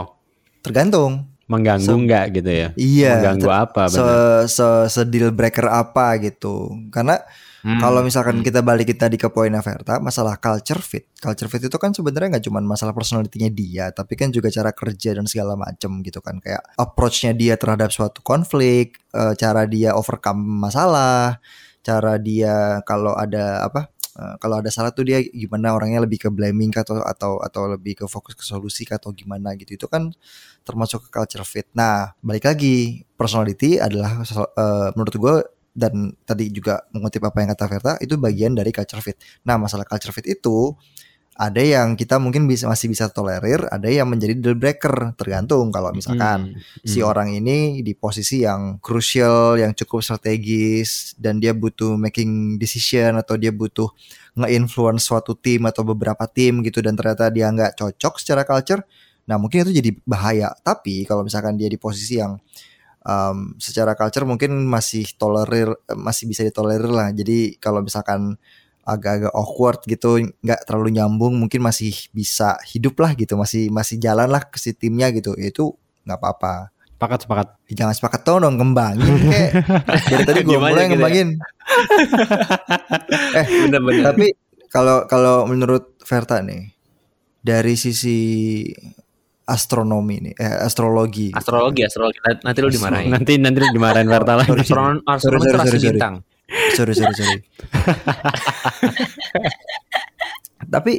tergantung 0.67 1.31
mengganggu 1.47 1.87
Se- 1.87 2.03
nggak 2.03 2.25
gitu 2.35 2.51
ya? 2.51 2.69
iya 2.75 3.13
mengganggu 3.19 3.51
apa? 3.51 3.83
se, 3.87 3.97
benar? 3.97 4.19
se, 4.47 4.67
se 4.89 5.01
deal 5.05 5.31
breaker 5.31 5.67
apa 5.67 6.19
gitu 6.19 6.71
karena 6.91 7.23
Hmm. 7.67 7.83
Kalau 7.83 7.99
misalkan 7.99 8.39
Hmm. 8.39 8.47
kita 8.47 8.63
balikin 8.63 8.95
tadi 8.95 9.19
ke 9.19 9.27
poin 9.27 9.51
Averta, 9.51 9.99
masalah 9.99 10.39
culture 10.39 10.79
fit. 10.79 11.11
Culture 11.19 11.51
fit 11.51 11.67
itu 11.67 11.75
kan 11.75 11.91
sebenarnya 11.91 12.39
nggak 12.39 12.47
cuma 12.47 12.63
masalah 12.63 12.95
personalitinya 12.95 13.51
dia, 13.51 13.91
tapi 13.91 14.15
kan 14.15 14.31
juga 14.31 14.55
cara 14.55 14.71
kerja 14.71 15.19
dan 15.19 15.27
segala 15.27 15.59
macem 15.59 15.99
gitu 16.07 16.23
kan. 16.23 16.39
Kayak 16.39 16.63
approach-nya 16.79 17.35
dia 17.35 17.59
terhadap 17.59 17.91
suatu 17.91 18.23
konflik, 18.23 19.03
eh, 19.11 19.35
cara 19.35 19.67
dia 19.67 19.99
overcome 19.99 20.39
masalah, 20.63 21.43
cara 21.83 22.23
dia 22.23 22.87
kalau 22.87 23.19
ada 23.19 23.67
apa, 23.67 23.91
eh, 24.17 24.35
kalau 24.41 24.61
ada 24.65 24.71
salah 24.73 24.91
tuh 24.97 25.05
dia 25.07 25.21
gimana 25.23 25.77
orangnya 25.77 26.03
lebih 26.05 26.19
ke 26.25 26.29
blaming 26.33 26.73
kah 26.73 26.83
atau 26.83 27.05
atau 27.05 27.33
atau 27.45 27.63
lebih 27.71 28.01
ke 28.01 28.05
fokus 28.09 28.35
ke 28.35 28.45
solusi 28.45 28.89
kah 28.89 28.97
atau 28.97 29.13
gimana 29.13 29.53
gitu. 29.61 29.77
Itu 29.77 29.87
kan 29.93 30.11
termasuk 30.65 31.09
ke 31.09 31.11
culture 31.13 31.45
fit. 31.45 31.69
Nah, 31.77 32.17
balik 32.25 32.49
lagi 32.49 33.05
personality 33.15 33.79
adalah 33.79 34.25
eh, 34.25 34.89
menurut 34.97 35.15
gue 35.17 35.37
dan 35.77 36.17
tadi 36.25 36.49
juga 36.49 36.81
mengutip 36.89 37.21
apa 37.29 37.45
yang 37.45 37.53
kata 37.53 37.65
Verta 37.69 37.93
itu 38.01 38.17
bagian 38.17 38.57
dari 38.57 38.73
culture 38.73 39.05
fit. 39.05 39.21
Nah 39.45 39.61
masalah 39.61 39.85
culture 39.85 40.09
fit 40.09 40.25
itu 40.25 40.73
ada 41.37 41.61
yang 41.61 42.01
kita 42.01 42.17
mungkin 42.17 42.49
bisa 42.49 42.65
masih 42.65 42.89
bisa 42.89 43.13
tolerir, 43.13 43.69
ada 43.69 43.93
yang 43.93 44.09
menjadi 44.09 44.33
deal 44.33 44.57
breaker 44.57 45.13
tergantung 45.21 45.69
kalau 45.69 45.93
misalkan 45.93 46.57
Hmm, 46.57 46.85
si 46.85 47.05
hmm. 47.05 47.09
orang 47.09 47.29
ini 47.37 47.85
di 47.85 47.93
posisi 47.93 48.43
yang 48.43 48.81
crucial, 48.81 49.61
yang 49.61 49.77
cukup 49.77 50.01
strategis 50.01 51.13
dan 51.21 51.37
dia 51.37 51.53
butuh 51.53 52.01
making 52.01 52.57
decision 52.57 53.21
atau 53.21 53.37
dia 53.37 53.53
butuh 53.53 53.93
nge-influence 54.37 55.05
suatu 55.05 55.37
tim 55.37 55.65
atau 55.69 55.85
beberapa 55.85 56.25
tim 56.25 56.65
gitu 56.65 56.81
dan 56.81 56.97
ternyata 56.97 57.29
dia 57.29 57.53
nggak 57.53 57.77
cocok 57.77 58.17
secara 58.17 58.49
culture, 58.49 58.81
nah 59.29 59.37
mungkin 59.37 59.69
itu 59.69 59.77
jadi 59.77 59.91
bahaya. 60.09 60.57
Tapi 60.65 61.05
kalau 61.05 61.21
misalkan 61.21 61.61
dia 61.61 61.69
di 61.69 61.77
posisi 61.77 62.17
yang 62.17 62.41
um, 63.07 63.55
secara 63.61 63.95
culture 63.95 64.27
mungkin 64.27 64.67
masih 64.67 65.07
tolerir, 65.15 65.73
masih 65.95 66.27
bisa 66.27 66.43
ditolerir 66.43 66.91
lah. 66.91 67.15
Jadi 67.15 67.57
kalau 67.63 67.81
misalkan 67.85 68.35
agak-agak 68.87 69.35
awkward 69.35 69.83
gitu, 69.85 70.23
nggak 70.41 70.63
terlalu 70.65 70.95
nyambung, 70.97 71.35
mungkin 71.35 71.59
masih 71.61 71.91
bisa 72.15 72.55
hidup 72.71 72.95
lah 73.03 73.13
gitu, 73.19 73.35
masih 73.35 73.67
masih 73.69 73.99
jalan 73.99 74.31
lah 74.31 74.47
ke 74.47 74.57
si 74.63 74.71
timnya 74.73 75.11
gitu. 75.11 75.35
Itu 75.35 75.75
nggak 76.07 76.19
apa-apa. 76.23 76.71
Sepakat 76.97 77.19
sepakat. 77.29 77.49
Jangan 77.69 77.93
sepakat 77.93 78.21
tau 78.25 78.39
dong 78.41 78.57
kembangin 78.57 79.05
kayak 79.29 79.51
dari 80.09 80.23
tadi 80.25 80.41
gue 80.47 80.55
Gimana 80.57 80.71
mulai 80.73 80.85
gitu 80.87 80.89
ya? 80.89 80.93
ngembangin. 80.97 81.29
eh 83.37 83.47
Bener-bener. 83.69 84.03
tapi 84.07 84.27
kalau 84.71 85.05
kalau 85.05 85.45
menurut 85.45 85.99
Verta 86.07 86.41
nih 86.41 86.73
dari 87.43 87.75
sisi 87.77 88.17
astronomi 89.45 90.17
nih, 90.23 90.35
eh 90.35 90.55
astrologi. 90.59 91.31
gitu. 91.31 91.39
astrologi, 91.39 91.83
astrologi. 91.87 92.19
Nanti 92.43 92.59
lu 92.59 92.71
dimarahin. 92.71 93.11
Nanti 93.15 93.33
nanti 93.39 93.59
lu 93.63 93.69
dimarahin 93.71 94.09
Verta 94.09 94.35
lagi. 94.35 94.51
Astronomi, 94.57 95.03
astronomi 95.07 95.45
Sorry, 95.47 95.55
sorry, 95.55 95.69
sorry. 95.79 95.87
bintang. 95.95 96.15
Sorry 96.73 96.95
sorry 96.95 97.15
sorry. 97.15 97.41
Tapi 100.67 100.93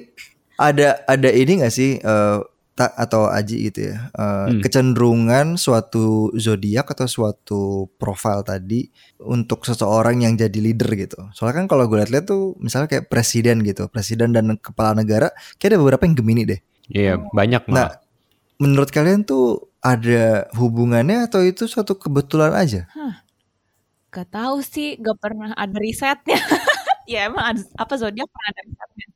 ada 0.57 1.01
ada 1.05 1.29
ini 1.29 1.61
gak 1.61 1.73
sih 1.73 1.97
eh, 1.97 2.39
tak 2.73 2.93
atau 2.93 3.25
Aji 3.25 3.69
gitu 3.69 3.89
ya 3.89 4.09
eh, 4.13 4.45
Hmm. 4.47 4.61
kecenderungan 4.61 5.57
suatu 5.57 6.29
zodiak 6.37 6.87
atau 6.93 7.09
suatu 7.09 7.61
profil 7.97 8.45
tadi 8.45 8.85
untuk 9.19 9.65
seseorang 9.65 10.21
yang 10.21 10.37
jadi 10.37 10.55
leader 10.55 10.93
gitu. 10.93 11.17
Soalnya 11.33 11.65
kan 11.65 11.67
kalau 11.67 11.89
gue 11.89 11.97
lihat-lihat 11.99 12.25
tuh 12.25 12.53
misalnya 12.57 12.85
kayak 12.87 13.09
presiden 13.09 13.65
gitu, 13.65 13.89
presiden 13.89 14.29
dan 14.31 14.55
kepala 14.57 14.93
negara, 14.93 15.33
kayak 15.57 15.73
ada 15.73 15.79
beberapa 15.81 16.05
yang 16.05 16.15
Gemini 16.15 16.43
deh. 16.45 16.61
Iya, 16.87 17.19
banyak 17.33 17.67
Nah, 17.67 17.73
malah. 17.91 17.91
menurut 18.57 18.89
kalian 18.89 19.25
tuh 19.25 19.67
ada 19.81 20.47
hubungannya 20.55 21.27
atau 21.27 21.43
itu 21.43 21.65
suatu 21.67 21.97
kebetulan 21.97 22.53
aja? 22.53 22.87
Gak 24.17 24.33
tahu 24.33 24.65
sih, 24.65 24.97
gak 24.97 25.17
pernah 25.21 25.53
ada 25.53 25.77
risetnya. 25.77 26.41
ya 27.11 27.29
emang 27.29 27.53
ada, 27.53 27.61
apa 27.77 27.93
zodiak 28.01 28.25
pernah 28.25 28.49
ada 28.49 28.61
risetnya. 28.65 29.07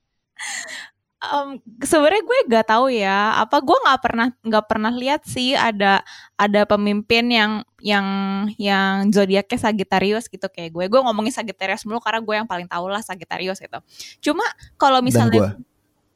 Em, 1.21 1.49
Sebenarnya 1.81 2.21
gue 2.21 2.39
gak 2.53 2.67
tahu 2.69 2.85
ya. 2.93 3.41
Apa 3.41 3.65
gue 3.65 3.77
nggak 3.81 4.01
pernah 4.01 4.27
nggak 4.45 4.65
pernah 4.69 4.93
lihat 4.93 5.25
sih 5.25 5.57
ada 5.57 6.05
ada 6.37 6.61
pemimpin 6.69 7.33
yang 7.33 7.51
yang 7.81 8.05
yang 8.61 9.09
zodiaknya 9.09 9.57
Sagittarius 9.57 10.29
gitu 10.29 10.45
kayak 10.53 10.69
gue. 10.69 10.85
Gue 10.85 11.01
ngomongin 11.01 11.33
Sagittarius 11.33 11.81
mulu 11.89 11.97
karena 11.97 12.21
gue 12.21 12.35
yang 12.37 12.49
paling 12.49 12.69
tahu 12.69 12.85
lah 12.93 13.01
Sagittarius 13.01 13.57
gitu. 13.57 13.81
Cuma 14.21 14.45
kalau 14.77 15.01
Dan 15.01 15.09
misalnya 15.09 15.41
gue. 15.41 15.49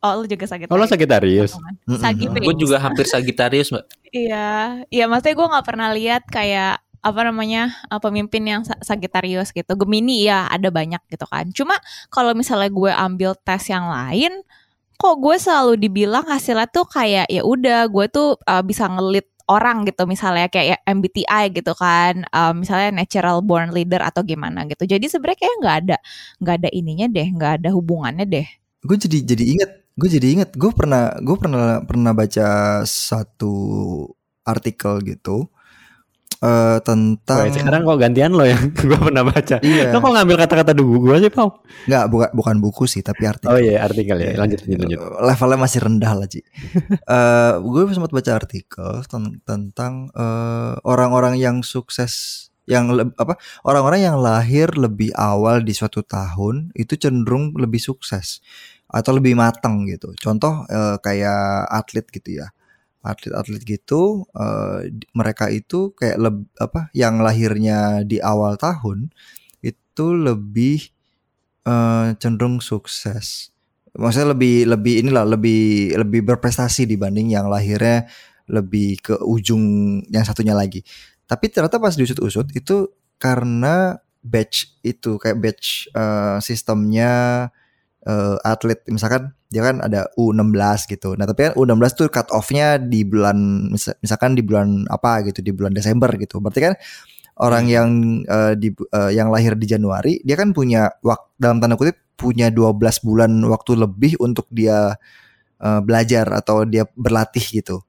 Oh, 0.06 0.22
lu 0.22 0.30
juga 0.30 0.46
Sagittarius. 0.46 0.78
Oh, 0.78 0.78
lo 0.78 0.86
Sagittarius. 0.86 1.52
Mm-mm. 1.58 1.98
Sagi 1.98 2.30
Gue 2.30 2.54
juga 2.54 2.78
hampir 2.78 3.10
Sagittarius, 3.10 3.74
Mbak. 3.74 3.86
Iya, 4.14 4.50
iya 4.94 5.06
maksudnya 5.10 5.34
gue 5.34 5.48
nggak 5.50 5.66
pernah 5.66 5.90
lihat 5.98 6.24
kayak 6.30 6.85
apa 7.06 7.22
namanya 7.22 7.70
uh, 7.94 8.02
pemimpin 8.02 8.42
yang 8.42 8.62
Sa- 8.66 8.82
Sagittarius 8.82 9.54
gitu. 9.54 9.78
Gemini 9.78 10.26
ya 10.26 10.50
ada 10.50 10.74
banyak 10.74 11.06
gitu 11.06 11.30
kan. 11.30 11.54
Cuma 11.54 11.78
kalau 12.10 12.34
misalnya 12.34 12.74
gue 12.74 12.90
ambil 12.90 13.38
tes 13.46 13.70
yang 13.70 13.86
lain, 13.86 14.42
kok 14.98 15.16
gue 15.22 15.38
selalu 15.38 15.78
dibilang 15.78 16.26
hasilnya 16.26 16.66
tuh 16.74 16.90
kayak 16.90 17.30
ya 17.30 17.46
udah 17.46 17.86
gue 17.94 18.06
tuh 18.10 18.42
uh, 18.50 18.66
bisa 18.66 18.90
ngelit 18.90 19.30
orang 19.46 19.86
gitu. 19.86 20.10
Misalnya 20.10 20.50
kayak 20.50 20.66
ya 20.66 20.78
MBTI 20.90 21.54
gitu 21.54 21.78
kan. 21.78 22.26
Uh, 22.34 22.58
misalnya 22.58 22.90
natural 23.06 23.46
born 23.46 23.70
leader 23.70 24.02
atau 24.02 24.26
gimana 24.26 24.66
gitu. 24.66 24.90
Jadi 24.90 25.06
sebenarnya 25.06 25.40
kayak 25.46 25.56
nggak 25.62 25.78
ada 25.86 25.98
nggak 26.42 26.56
ada 26.66 26.70
ininya 26.74 27.06
deh 27.06 27.28
nggak 27.30 27.54
ada 27.62 27.70
hubungannya 27.70 28.26
deh. 28.26 28.48
Gue 28.82 28.98
jadi 28.98 29.22
jadi 29.22 29.46
inget 29.46 29.72
gue 29.96 30.10
jadi 30.10 30.28
inget 30.28 30.50
gue 30.58 30.72
pernah 30.74 31.14
gue 31.22 31.38
pernah 31.38 31.80
pernah 31.86 32.12
baca 32.12 32.82
satu 32.84 33.54
artikel 34.44 35.00
gitu 35.06 35.48
eh 36.38 36.78
tentang 36.82 37.38
Woi, 37.42 37.52
sekarang 37.52 37.82
kok 37.84 37.98
gantian 37.98 38.32
lo 38.32 38.44
yang 38.44 38.60
gue 38.90 38.98
pernah 38.98 39.24
baca. 39.24 39.58
iya 39.60 39.90
Lo 39.90 39.98
kok 39.98 40.12
ngambil 40.12 40.36
kata-kata 40.38 40.72
dulu 40.72 41.08
gue 41.08 41.16
sih, 41.20 41.32
Pau? 41.32 41.64
nggak 41.86 42.04
bukan 42.08 42.30
bukan 42.32 42.56
buku 42.60 42.84
sih 42.86 43.00
tapi 43.00 43.24
artikel 43.24 43.50
Oh 43.50 43.58
iya, 43.58 43.82
artikel 43.82 44.18
ya. 44.18 44.36
Lanjut, 44.36 44.60
lanjut, 44.64 44.80
lanjut. 44.84 45.00
Eh, 45.00 45.12
levelnya 45.22 45.58
masih 45.58 45.80
rendah 45.82 46.14
lah 46.14 46.28
Ci 46.28 46.42
Eh, 47.16 47.54
gue 47.58 47.82
sempat 47.90 48.12
baca 48.12 48.32
artikel 48.34 48.92
ten- 49.06 49.40
tentang 49.42 50.10
eh, 50.12 50.74
orang-orang 50.82 51.36
yang 51.36 51.62
sukses 51.62 52.48
yang 52.66 52.90
apa 53.16 53.38
orang-orang 53.62 54.02
yang 54.04 54.18
lahir 54.18 54.74
lebih 54.74 55.14
awal 55.14 55.62
di 55.62 55.70
suatu 55.72 56.02
tahun 56.02 56.74
itu 56.74 56.98
cenderung 56.98 57.54
lebih 57.54 57.78
sukses 57.78 58.42
atau 58.86 59.14
lebih 59.14 59.34
matang 59.34 59.86
gitu 59.86 60.12
contoh 60.18 60.66
eh, 60.66 60.98
kayak 60.98 61.40
atlet 61.70 62.06
gitu 62.10 62.42
ya 62.42 62.50
atlet-atlet 63.06 63.62
gitu 63.64 64.26
di- 64.90 65.10
mereka 65.14 65.48
itu 65.54 65.94
kayak 65.94 66.18
leb- 66.20 66.50
apa 66.58 66.90
yang 66.98 67.22
lahirnya 67.22 68.02
di 68.04 68.18
awal 68.20 68.58
tahun 68.58 69.14
itu 69.62 70.06
lebih 70.18 70.90
eh, 71.68 72.08
cenderung 72.22 72.60
sukses 72.62 73.54
maksudnya 73.96 74.36
lebih 74.36 74.68
lebih 74.68 74.94
inilah 75.08 75.24
lebih 75.24 75.96
lebih 75.96 76.22
berprestasi 76.28 76.84
dibanding 76.88 77.32
yang 77.32 77.48
lahirnya 77.48 78.06
lebih 78.52 79.02
ke 79.02 79.16
ujung 79.26 79.64
yang 80.14 80.22
satunya 80.22 80.54
lagi. 80.54 80.86
Tapi 81.26 81.50
ternyata 81.50 81.82
pas 81.82 81.98
diusut-usut 81.98 82.54
itu 82.54 82.94
karena 83.18 83.98
batch 84.22 84.82
itu 84.86 85.18
kayak 85.18 85.38
batch 85.42 85.90
eh, 85.96 86.38
sistemnya 86.44 87.14
eh, 88.06 88.38
atlet 88.46 88.80
misalkan 88.88 89.34
dia 89.50 89.62
kan 89.66 89.82
ada 89.82 90.10
U16 90.20 90.90
gitu. 90.90 91.16
Nah, 91.16 91.26
tapi 91.30 91.52
kan 91.52 91.54
U16 91.58 91.92
tuh 91.96 92.08
cut 92.12 92.28
off-nya 92.34 92.78
di 92.78 93.02
bulan 93.06 93.70
mis- 93.72 93.98
misalkan 94.02 94.36
di 94.38 94.44
bulan 94.46 94.86
apa 94.92 95.26
gitu, 95.26 95.42
di 95.42 95.52
bulan 95.56 95.74
Desember 95.74 96.10
gitu. 96.18 96.38
Berarti 96.42 96.62
kan 96.62 96.74
orang 97.42 97.66
yang 97.68 97.90
eh, 98.26 98.54
di 98.56 98.70
eh, 98.72 99.12
yang 99.16 99.30
lahir 99.34 99.58
di 99.60 99.68
Januari 99.68 100.24
dia 100.24 100.40
kan 100.40 100.56
punya 100.56 100.88
waktu 101.04 101.28
dalam 101.36 101.60
tanda 101.60 101.76
kutip 101.76 101.98
punya 102.16 102.48
12 102.48 102.80
bulan 103.04 103.32
waktu 103.44 103.72
lebih 103.76 104.16
untuk 104.24 104.48
dia 104.54 104.96
eh, 105.60 105.80
belajar 105.84 106.30
atau 106.32 106.64
dia 106.64 106.88
berlatih 106.96 107.46
gitu. 107.64 107.84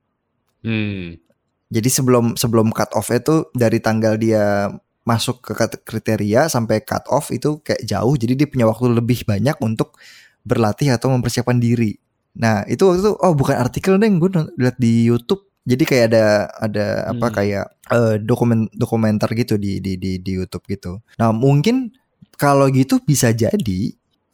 Hmm. 0.67 1.19
Jadi 1.67 1.89
sebelum 1.91 2.39
sebelum 2.39 2.71
cut 2.71 2.95
off 2.95 3.11
itu 3.11 3.51
dari 3.55 3.83
tanggal 3.83 4.15
dia 4.15 4.71
masuk 5.07 5.39
ke 5.41 5.55
kriteria 5.87 6.51
sampai 6.51 6.83
cut 6.83 7.07
off 7.09 7.31
itu 7.31 7.63
kayak 7.63 7.87
jauh 7.87 8.15
jadi 8.19 8.35
dia 8.35 8.49
punya 8.51 8.67
waktu 8.67 8.91
lebih 8.91 9.23
banyak 9.23 9.55
untuk 9.63 9.95
berlatih 10.43 10.95
atau 10.95 11.11
mempersiapkan 11.15 11.59
diri. 11.59 11.95
Nah, 12.39 12.67
itu 12.69 12.85
waktu 12.87 13.01
itu 13.03 13.13
oh 13.17 13.33
bukan 13.35 13.57
artikel 13.57 13.97
deh 13.97 14.11
gue 14.11 14.31
lihat 14.61 14.77
di 14.79 15.07
YouTube. 15.09 15.47
Jadi 15.67 15.83
kayak 15.83 16.05
ada 16.15 16.25
ada 16.63 16.87
apa 17.11 17.27
Hmm. 17.31 17.35
kayak 17.35 17.67
eh, 17.91 18.15
dokumen 18.23 18.71
dokumenter 18.75 19.31
gitu 19.35 19.59
di 19.59 19.79
di 19.83 19.99
di 19.99 20.19
di 20.23 20.33
YouTube 20.39 20.63
gitu. 20.71 21.03
Nah, 21.19 21.31
mungkin 21.35 21.91
kalau 22.39 22.69
gitu 22.71 23.01
bisa 23.03 23.31
jadi 23.35 23.81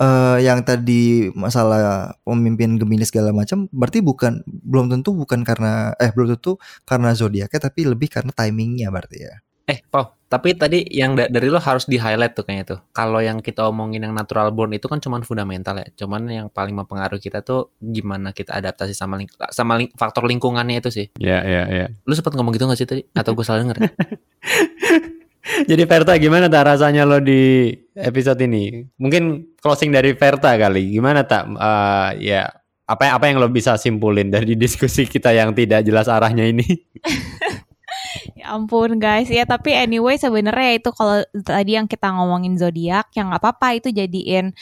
eh 0.03 0.39
yang 0.43 0.67
tadi 0.67 1.31
masalah 1.37 2.11
pemimpin 2.27 2.75
Gemini 2.81 3.07
segala 3.07 3.31
macam 3.31 3.71
berarti 3.71 4.03
bukan 4.03 4.43
belum 4.49 4.91
tentu 4.91 5.15
bukan 5.15 5.47
karena 5.47 5.95
eh 6.03 6.11
belum 6.11 6.35
tentu 6.37 6.59
karena 6.83 7.15
zodiaknya 7.15 7.61
tapi 7.71 7.87
lebih 7.87 8.09
karena 8.11 8.33
timingnya 8.35 8.91
berarti 8.91 9.19
ya. 9.31 9.35
Eh, 9.73 9.81
Pau, 9.89 10.13
tapi 10.29 10.53
tadi 10.53 10.85
yang 10.87 11.17
da- 11.17 11.27
dari 11.27 11.49
lo 11.49 11.57
harus 11.57 11.89
di 11.89 11.97
highlight 11.97 12.37
tuh 12.37 12.45
kayaknya 12.45 12.65
tuh. 12.69 12.79
Kalau 12.93 13.19
yang 13.19 13.41
kita 13.41 13.65
omongin 13.65 14.05
yang 14.05 14.13
natural 14.13 14.53
born 14.53 14.77
itu 14.77 14.85
kan 14.85 15.01
cuman 15.01 15.25
fundamental 15.25 15.81
ya. 15.81 15.89
Cuman 15.97 16.29
yang 16.29 16.47
paling 16.47 16.77
mempengaruhi 16.77 17.25
kita 17.25 17.41
tuh 17.41 17.73
gimana 17.81 18.31
kita 18.31 18.53
adaptasi 18.53 18.93
sama 18.93 19.17
ling 19.17 19.33
sama 19.49 19.81
ling- 19.81 19.93
faktor 19.97 20.29
lingkungannya 20.29 20.79
itu 20.79 20.93
sih. 20.93 21.07
Ya, 21.17 21.41
ya, 21.41 21.65
ya. 21.67 21.87
Lu 22.05 22.13
sempat 22.13 22.37
ngomong 22.37 22.53
gitu 22.53 22.69
gak 22.69 22.77
sih 22.77 22.85
tadi? 22.85 23.03
Atau 23.13 23.33
gue 23.33 23.41
salah 23.43 23.65
denger? 23.65 23.81
Jadi 25.63 25.83
Verta 25.85 26.15
gimana 26.17 26.47
tak 26.47 26.65
rasanya 26.69 27.03
lo 27.03 27.19
di 27.19 27.73
episode 27.95 28.39
ini? 28.45 28.87
Mungkin 28.97 29.57
closing 29.59 29.91
dari 29.91 30.13
Verta 30.15 30.55
kali. 30.55 30.93
Gimana 30.93 31.25
tak? 31.25 31.49
Eh, 31.49 32.11
ya 32.31 32.47
apa 32.83 33.15
apa 33.15 33.25
yang 33.31 33.41
lo 33.41 33.49
bisa 33.49 33.75
simpulin 33.75 34.29
dari 34.29 34.53
diskusi 34.63 35.07
kita 35.07 35.33
yang 35.33 35.51
tidak 35.53 35.81
jelas 35.83 36.07
arahnya 36.07 36.45
ini? 36.45 36.67
Ya 38.39 38.55
ampun 38.55 38.99
guys, 38.99 39.29
ya 39.31 39.45
tapi 39.47 39.73
anyway 39.77 40.19
sebenarnya 40.19 40.81
itu 40.81 40.91
kalau 40.93 41.23
tadi 41.45 41.79
yang 41.79 41.87
kita 41.87 42.11
ngomongin 42.13 42.59
zodiak, 42.59 43.11
yang 43.17 43.31
nggak 43.31 43.43
apa-apa 43.43 43.79
itu 43.79 43.89
jadiin 43.93 44.53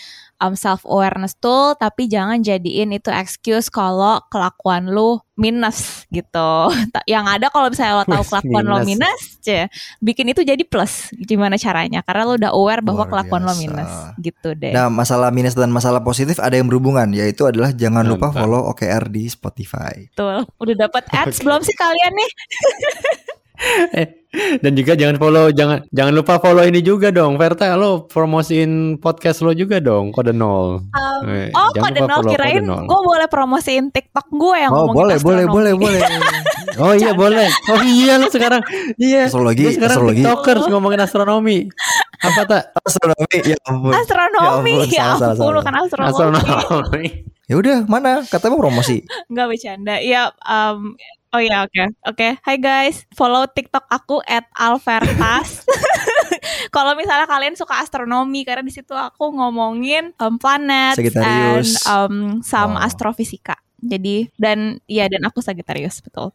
um, 0.41 0.57
self 0.57 0.83
awareness 0.89 1.37
tool, 1.37 1.77
tapi 1.77 2.09
jangan 2.09 2.41
jadiin 2.41 2.97
itu 2.97 3.13
excuse 3.13 3.69
kalau 3.69 4.19
kelakuan 4.33 4.89
lu 4.89 5.21
minus 5.41 6.05
gitu. 6.13 6.53
Yang 7.09 7.25
ada 7.41 7.47
kalau 7.49 7.73
misalnya 7.73 7.95
lo 8.01 8.05
tahu 8.05 8.25
kelakuan 8.29 8.65
lo 8.69 8.77
minus. 8.85 8.89
minus, 8.89 9.21
cie, 9.41 9.65
bikin 10.05 10.29
itu 10.29 10.45
jadi 10.45 10.61
plus. 10.69 11.13
Gimana 11.17 11.57
caranya? 11.57 12.05
Karena 12.05 12.29
lo 12.29 12.37
udah 12.37 12.53
aware 12.53 12.85
bahwa 12.85 13.09
Luar 13.09 13.13
kelakuan 13.13 13.43
lo 13.49 13.53
biasa. 13.57 13.63
minus 13.65 13.93
gitu 14.21 14.49
deh. 14.53 14.73
Nah, 14.77 14.93
masalah 14.93 15.33
minus 15.33 15.57
dan 15.57 15.73
masalah 15.73 16.05
positif 16.05 16.37
ada 16.37 16.61
yang 16.61 16.69
berhubungan 16.69 17.09
yaitu 17.17 17.49
adalah 17.49 17.73
jangan 17.73 18.05
lupa 18.05 18.33
follow 18.33 18.69
OKR 18.73 19.09
di 19.09 19.29
Spotify. 19.33 20.13
Betul. 20.13 20.45
Udah 20.61 20.75
dapat 20.89 21.09
ads 21.09 21.37
Oke. 21.41 21.45
belum 21.49 21.61
sih 21.65 21.77
kalian 21.77 22.13
nih? 22.13 22.31
Eh, 23.93 24.07
dan 24.57 24.73
juga 24.73 24.95
jangan 24.95 25.17
follow 25.17 25.51
jangan 25.51 25.85
jangan 25.91 26.13
lupa 26.13 26.39
follow 26.39 26.63
ini 26.63 26.81
juga 26.81 27.11
dong 27.11 27.37
Verta 27.37 27.75
lo 27.75 28.07
promosiin 28.07 28.97
podcast 28.97 29.41
lo 29.41 29.53
juga 29.53 29.77
dong 29.79 30.11
kode 30.11 30.31
nol 30.31 30.81
Um, 30.89 31.21
Eh, 31.27 31.51
oh, 31.51 31.69
jangan 31.71 31.93
kode 31.93 32.01
nol 32.03 32.23
kirain 32.27 32.63
gue 32.65 33.01
boleh 33.03 33.27
promosiin 33.27 33.91
TikTok 33.91 34.27
gue 34.31 34.57
yang 34.57 34.71
Oh, 34.71 34.89
ngomongin 34.89 34.97
boleh, 34.97 35.17
boleh, 35.19 35.45
astronomi. 35.45 35.53
boleh, 35.53 35.73
boleh. 35.83 36.01
oh 36.79 36.93
iya 36.95 37.13
boleh 37.13 37.47
oh 37.69 37.83
iya 37.83 38.13
lo 38.17 38.27
sekarang 38.27 38.63
iya 38.97 39.27
Astrologi, 39.27 39.63
Lo 39.63 39.71
sekarang 39.75 39.97
astrologi. 39.99 40.23
tiktokers 40.23 40.65
ngomongin 40.67 41.01
astronomi 41.01 41.59
apa 42.21 42.41
tak 42.43 42.63
Astronomi, 42.81 43.37
ya 43.43 43.57
ampun. 43.63 43.93
Astronomi, 43.93 44.73
Ya 44.73 44.81
ampun, 44.81 44.89
ya 44.89 45.01
salah, 45.01 45.11
salah, 45.11 45.31
ampun, 45.31 45.37
salah. 45.37 45.57
bukan 45.59 45.75
astronomi. 45.77 46.17
astronomi 46.41 47.05
Ya 47.45 47.59
udah, 47.59 47.79
mana? 47.85 48.23
Katanya 48.23 48.55
mau 48.55 48.63
promosi. 48.63 49.03
Nggak 49.27 49.47
bercanda. 49.49 49.99
Ya, 49.99 50.31
um, 50.41 50.95
oh 51.31 51.41
ya 51.41 51.63
oke. 51.63 51.85
Oke, 52.07 52.29
hai 52.41 52.57
guys. 52.57 53.07
Follow 53.13 53.47
TikTok 53.47 53.87
aku 53.87 54.19
at 54.23 54.47
Alvertas. 54.53 55.65
Kalau 56.75 56.95
misalnya 56.95 57.27
kalian 57.27 57.55
suka 57.55 57.79
astronomi 57.79 58.43
karena 58.43 58.63
di 58.63 58.71
situ 58.71 58.93
aku 58.93 59.31
ngomongin 59.31 60.15
um, 60.19 60.39
planet 60.39 60.95
and 61.17 61.67
um, 61.87 62.15
some 62.41 62.75
Oh. 62.75 62.83
astrofisika. 62.83 63.59
Jadi 63.81 64.29
dan 64.37 64.77
ya 64.85 65.09
dan 65.09 65.25
aku 65.25 65.41
Sagittarius 65.41 65.99
betul. 66.01 66.31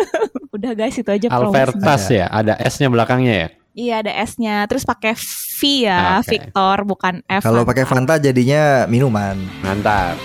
Udah 0.56 0.72
guys 0.72 0.96
itu 0.96 1.06
aja. 1.06 1.28
Alvertas 1.28 2.08
ya 2.08 2.26
ada 2.26 2.56
S-nya 2.56 2.88
belakangnya 2.88 3.34
ya 3.36 3.48
Iya 3.76 3.94
ada 4.00 4.12
S-nya. 4.24 4.64
Terus 4.64 4.88
pakai 4.88 5.12
V 5.12 5.84
ya, 5.84 6.24
Oke. 6.24 6.32
Victor 6.32 6.88
bukan 6.88 7.20
F. 7.28 7.44
Kalau 7.44 7.68
pakai 7.68 7.84
Fanta 7.84 8.16
jadinya 8.16 8.88
minuman. 8.88 9.36
mantap 9.60 10.16